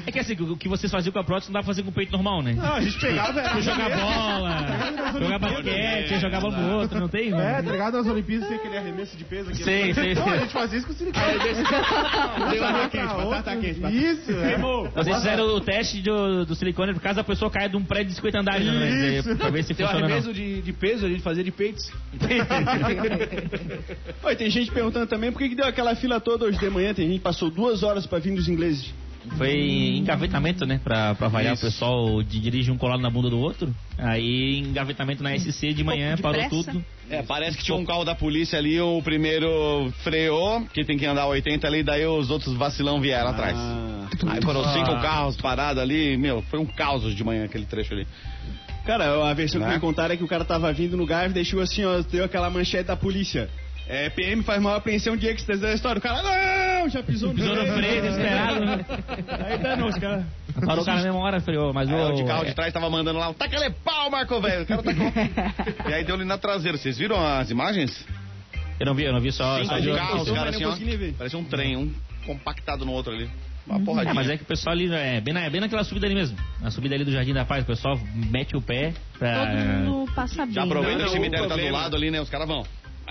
[0.05, 1.89] É que assim, o que vocês faziam com a prótese não dá pra fazer com
[1.89, 2.53] o peito normal, né?
[2.53, 3.41] Não, a gente pegava...
[3.41, 7.33] Você jogar bola, jogar basquete, jogar bola pro outro, não tem?
[7.33, 7.97] É, tá ligado?
[7.97, 9.63] Nas Olimpíadas tem aquele arremesso de peso aqui.
[9.63, 10.39] Sei, sei, Não, a sei.
[10.39, 11.25] gente fazia isso com silicone.
[12.59, 13.79] Batata quente, batata quente.
[13.95, 14.49] Isso, é.
[14.49, 14.89] Queimou.
[14.89, 18.09] Vocês fizeram o teste do, do silicone por caso a pessoa caia de um prédio
[18.09, 19.17] de 50 andares, né?
[19.17, 19.35] Isso.
[19.35, 20.13] Pra ver se Tem o funciona não.
[20.15, 21.91] arremesso de, de peso, a gente fazia de peitos.
[24.23, 26.93] Oi, tem gente perguntando também por que, que deu aquela fila toda hoje de manhã.
[26.93, 28.93] Tem gente que passou duas horas pra vir dos ingleses.
[29.37, 29.53] Foi
[29.97, 30.79] engavetamento, né?
[30.83, 31.63] Pra, pra variar Isso.
[31.67, 33.73] o pessoal de dirige um colado na bunda do outro.
[33.97, 36.49] Aí engavetamento na SC de manhã, de parou pressa.
[36.49, 36.83] tudo.
[37.07, 41.05] É, parece que tinha um carro da polícia ali, o primeiro freou, que tem que
[41.05, 43.55] andar 80 ali, daí os outros vacilão vieram atrás.
[43.55, 44.07] Ah.
[44.27, 48.07] Aí foram cinco carros parados ali, meu, foi um caos de manhã aquele trecho ali.
[48.85, 49.67] Cara, a versão Né?
[49.67, 52.23] que me contaram é que o cara tava vindo no gás, deixou assim, ó, deu
[52.25, 53.49] aquela manchete da polícia.
[53.87, 55.99] É, PM faz maior apreensão de êxtase da história.
[55.99, 58.63] O cara, não, já pisou no Pisou no freio, desesperado.
[59.45, 60.25] Aí danou os caras.
[60.65, 62.09] Parou o cara na mesma hora, freou, mas Aí o...
[62.09, 64.63] o de carro de trás tava mandando lá, taca ele pau, Marco, velho.
[64.63, 65.11] O cara tacou.
[65.89, 66.77] e aí deu ali na traseira.
[66.77, 68.05] Vocês viram as imagens?
[68.79, 69.57] Eu não vi, eu não vi só...
[69.57, 70.75] Cinco só de carro, os caras assim, ó.
[71.17, 71.93] Parece um trem, um
[72.25, 73.29] compactado no outro ali.
[73.67, 74.13] Uma É, porradinha.
[74.13, 76.37] mas é que o pessoal ali, é bem, na, bem naquela subida ali mesmo.
[76.59, 79.45] Na subida ali do Jardim da Paz, o pessoal mete o pé pra...
[79.45, 80.55] Todo mundo passa bem.
[80.55, 82.19] Já aproveita Não, o cemitério tá do lado ali, né?
[82.19, 82.65] Os caras vão.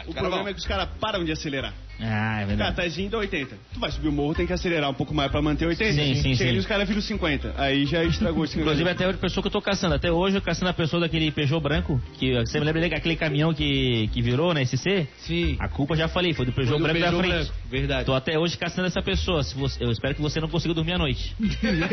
[0.06, 1.74] O problema é que os caras param de acelerar.
[2.02, 2.76] Ah, é Cara, verdade.
[2.76, 3.56] tá indo 80.
[3.74, 5.92] Tu vai subir o morro, tem que acelerar um pouco mais pra manter 80.
[5.92, 6.48] Sim, sim, Chega sim.
[6.48, 7.54] ali, os caras viram 50.
[7.56, 9.94] Aí já estragou esse Inclusive até hoje a pessoa que eu tô caçando.
[9.94, 12.00] Até hoje eu caçando a pessoa daquele Peugeot branco.
[12.18, 15.06] Que você me lembra daquele caminhão que, que virou na SC?
[15.18, 15.56] Sim.
[15.58, 17.44] A culpa já falei, foi do Peugeot Foi do branco da Peugeot frente.
[17.52, 18.04] branco, verdade.
[18.06, 19.42] Tô até hoje caçando essa pessoa.
[19.42, 21.34] Se você- eu espero que você não consiga dormir à noite.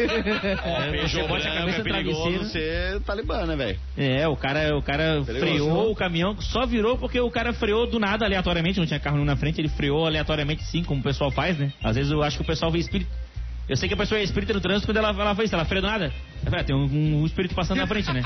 [0.08, 3.80] É, Peugeot você bote a branco, cabeça é perigoso ser talibã, né, velho?
[3.98, 5.92] É, o cara, o cara Perigoso, freou não?
[5.92, 9.26] o caminhão, só virou porque o cara freou do nada, aleatoriamente, não tinha carro nenhum
[9.26, 11.72] na frente, ele freou aleatoriamente sim, como o pessoal faz, né?
[11.84, 13.10] Às vezes eu acho que o pessoal vê espírito.
[13.68, 15.66] Eu sei que a pessoa é espírita no trânsito quando ela, ela faz isso, ela
[15.66, 16.12] freia
[16.46, 18.22] ah, tem um, um espírito passando na frente, né?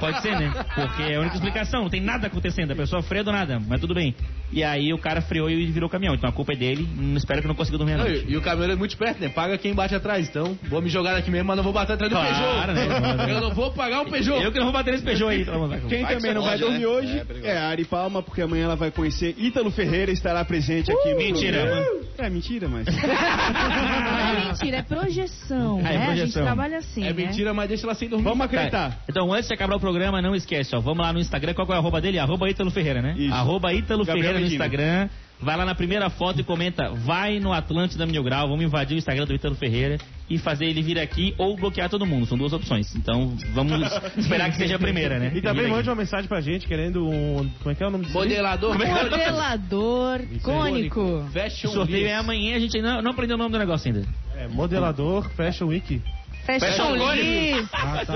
[0.00, 0.52] Pode ser, né?
[0.74, 3.80] Porque é a única explicação, não tem nada acontecendo, a pessoa freia do nada, mas
[3.80, 4.14] tudo bem.
[4.52, 7.16] E aí o cara freou e virou o caminhão, então a culpa é dele, não
[7.16, 8.26] espero que não consiga dormir Não, noite.
[8.28, 9.28] e, e o caminhão é muito esperto, né?
[9.28, 10.28] Paga quem bate atrás.
[10.28, 13.16] Então, vou me jogar aqui mesmo, mas não vou bater atrás do Claro, Peugeot.
[13.16, 13.32] né?
[13.32, 14.42] Eu não vou pagar um Peugeot.
[14.42, 15.44] Eu que não vou bater nesse Peugeot aí.
[15.88, 16.86] Quem Vai também não vai dormir né?
[16.86, 20.90] hoje É, é a Ari Palma, porque amanhã ela vai conhecer Ítalo Ferreira, estará presente
[20.92, 21.60] aqui no Mentira.
[21.60, 22.02] programa.
[22.18, 22.86] É mentira, mas.
[22.92, 25.80] Não é mentira, é projeção.
[25.84, 26.04] Ah, é né?
[26.04, 26.42] A gente projeção.
[26.44, 27.02] trabalha assim.
[27.04, 27.12] É né?
[27.12, 28.24] mentira, mas deixa ela sem dormir.
[28.24, 28.90] Vamos acreditar.
[28.90, 28.96] Tá.
[29.08, 30.80] Então, antes de acabar o programa, não esquece, ó.
[30.80, 31.54] Vamos lá no Instagram.
[31.54, 32.18] Qual é o arroba dele?
[32.18, 33.14] Arroba Ítalo Ferreira, né?
[33.16, 33.34] Isso.
[33.34, 34.64] Arroba Ítalo Gabriel Ferreira no Medina.
[34.64, 35.08] Instagram.
[35.42, 38.98] Vai lá na primeira foto e comenta, vai no Atlântida Mil Grau, vamos invadir o
[38.98, 39.98] Instagram do Ítalo Ferreira
[40.30, 42.26] e fazer ele vir aqui ou bloquear todo mundo.
[42.26, 42.94] São duas opções.
[42.94, 43.82] Então, vamos
[44.16, 45.32] esperar que seja a primeira, né?
[45.34, 47.50] E também mande uma mensagem pra gente querendo um.
[47.58, 48.16] Como é que é o nome disso?
[48.16, 48.28] aí?
[48.28, 48.78] Modelador.
[48.78, 51.28] Modelador cônico.
[51.32, 54.06] Fashion O sorteio é amanhã, a gente não, não aprendeu o nome do negócio ainda.
[54.36, 56.00] É, modelador Fashion Week.
[56.44, 57.66] Fashion Lee.
[57.72, 58.12] Ah, tá.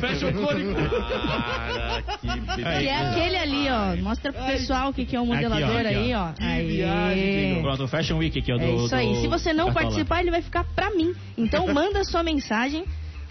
[0.00, 0.74] Fecha o código.
[0.74, 2.02] Cara,
[2.56, 3.96] que Que é aquele ali, ó.
[4.02, 6.30] Mostra pro pessoal o que, que é um modelador aqui, ó.
[6.40, 7.08] aí, ó.
[7.08, 7.58] Aí.
[7.60, 8.56] Pronto, o Fashion Week aqui, ó.
[8.56, 9.14] Do, É isso aí.
[9.14, 9.84] do Se você não Cartola.
[9.86, 11.12] participar, ele vai ficar pra mim.
[11.36, 12.84] Então manda sua mensagem.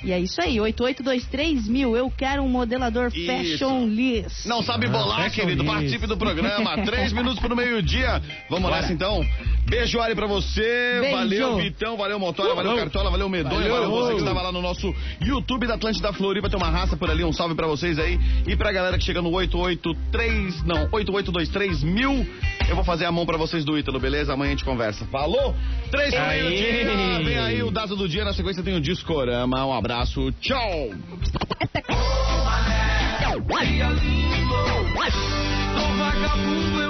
[0.04, 1.98] E é isso aí, 8823 mil.
[1.98, 3.26] Eu quero um modelador Isso.
[3.26, 4.46] Fashion List.
[4.46, 5.64] Não sabe bolar, fecha querido?
[5.64, 5.74] isso.
[5.74, 6.78] Participe do programa.
[6.86, 8.22] Três minutos pro meio-dia.
[8.48, 9.26] Vamos nessa então.
[9.70, 11.00] Beijo, Ari, pra você.
[11.02, 11.16] Beijo.
[11.18, 11.98] Valeu, Vitão.
[11.98, 12.56] Valeu, Motora.
[12.56, 13.12] Valeu, Cartola.
[13.12, 13.70] Valeu, Medonha.
[13.70, 16.50] Valeu, você que estava lá no nosso YouTube da Atlântida Floripa.
[16.50, 17.24] Tem uma raça por ali.
[17.24, 18.18] Um salve pra vocês aí.
[18.48, 22.26] E pra galera que chega no 883, não, 8823 mil.
[22.70, 24.34] Eu vou fazer a mão pra vocês do Ítalo, beleza?
[24.34, 25.06] Amanhã a gente conversa.
[25.08, 25.54] Falou?
[25.92, 26.44] Três pro Aê.
[26.44, 27.24] meio-dia.
[27.24, 28.24] Vem aí o Dado do Dia.
[28.24, 29.66] Na sequência tem o Discorama.
[29.66, 30.32] Um abraço.
[30.40, 30.90] Tchau.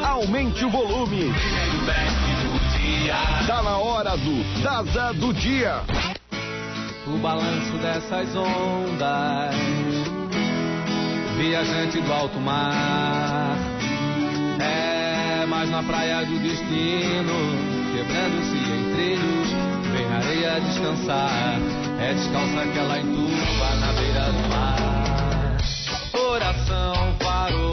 [0.03, 1.31] Aumente o volume.
[3.47, 5.81] Tá na hora do Daza do Dia.
[7.07, 9.55] o balanço dessas ondas,
[11.37, 13.55] viajante do alto mar.
[14.59, 17.33] É mais na praia do destino,
[17.95, 19.49] quebrando-se em trilhos,
[19.91, 21.59] vem areia descansar.
[21.99, 24.77] É descalça que ela entuba na beira do mar.
[26.11, 27.66] Coração parou,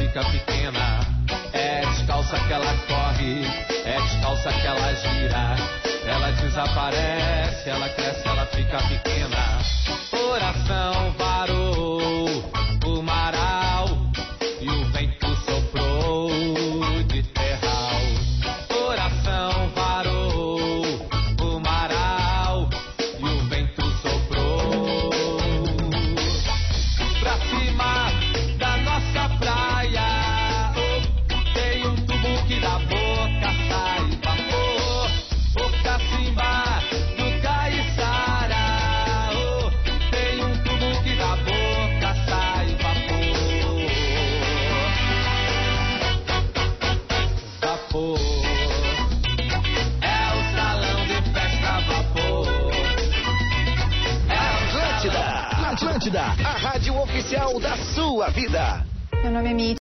[0.00, 1.00] fica pequena.
[1.52, 3.44] É descalça que ela corre,
[3.84, 5.56] é descalça que ela gira.
[6.06, 9.19] Ela desaparece, ela cresce, ela fica pequena.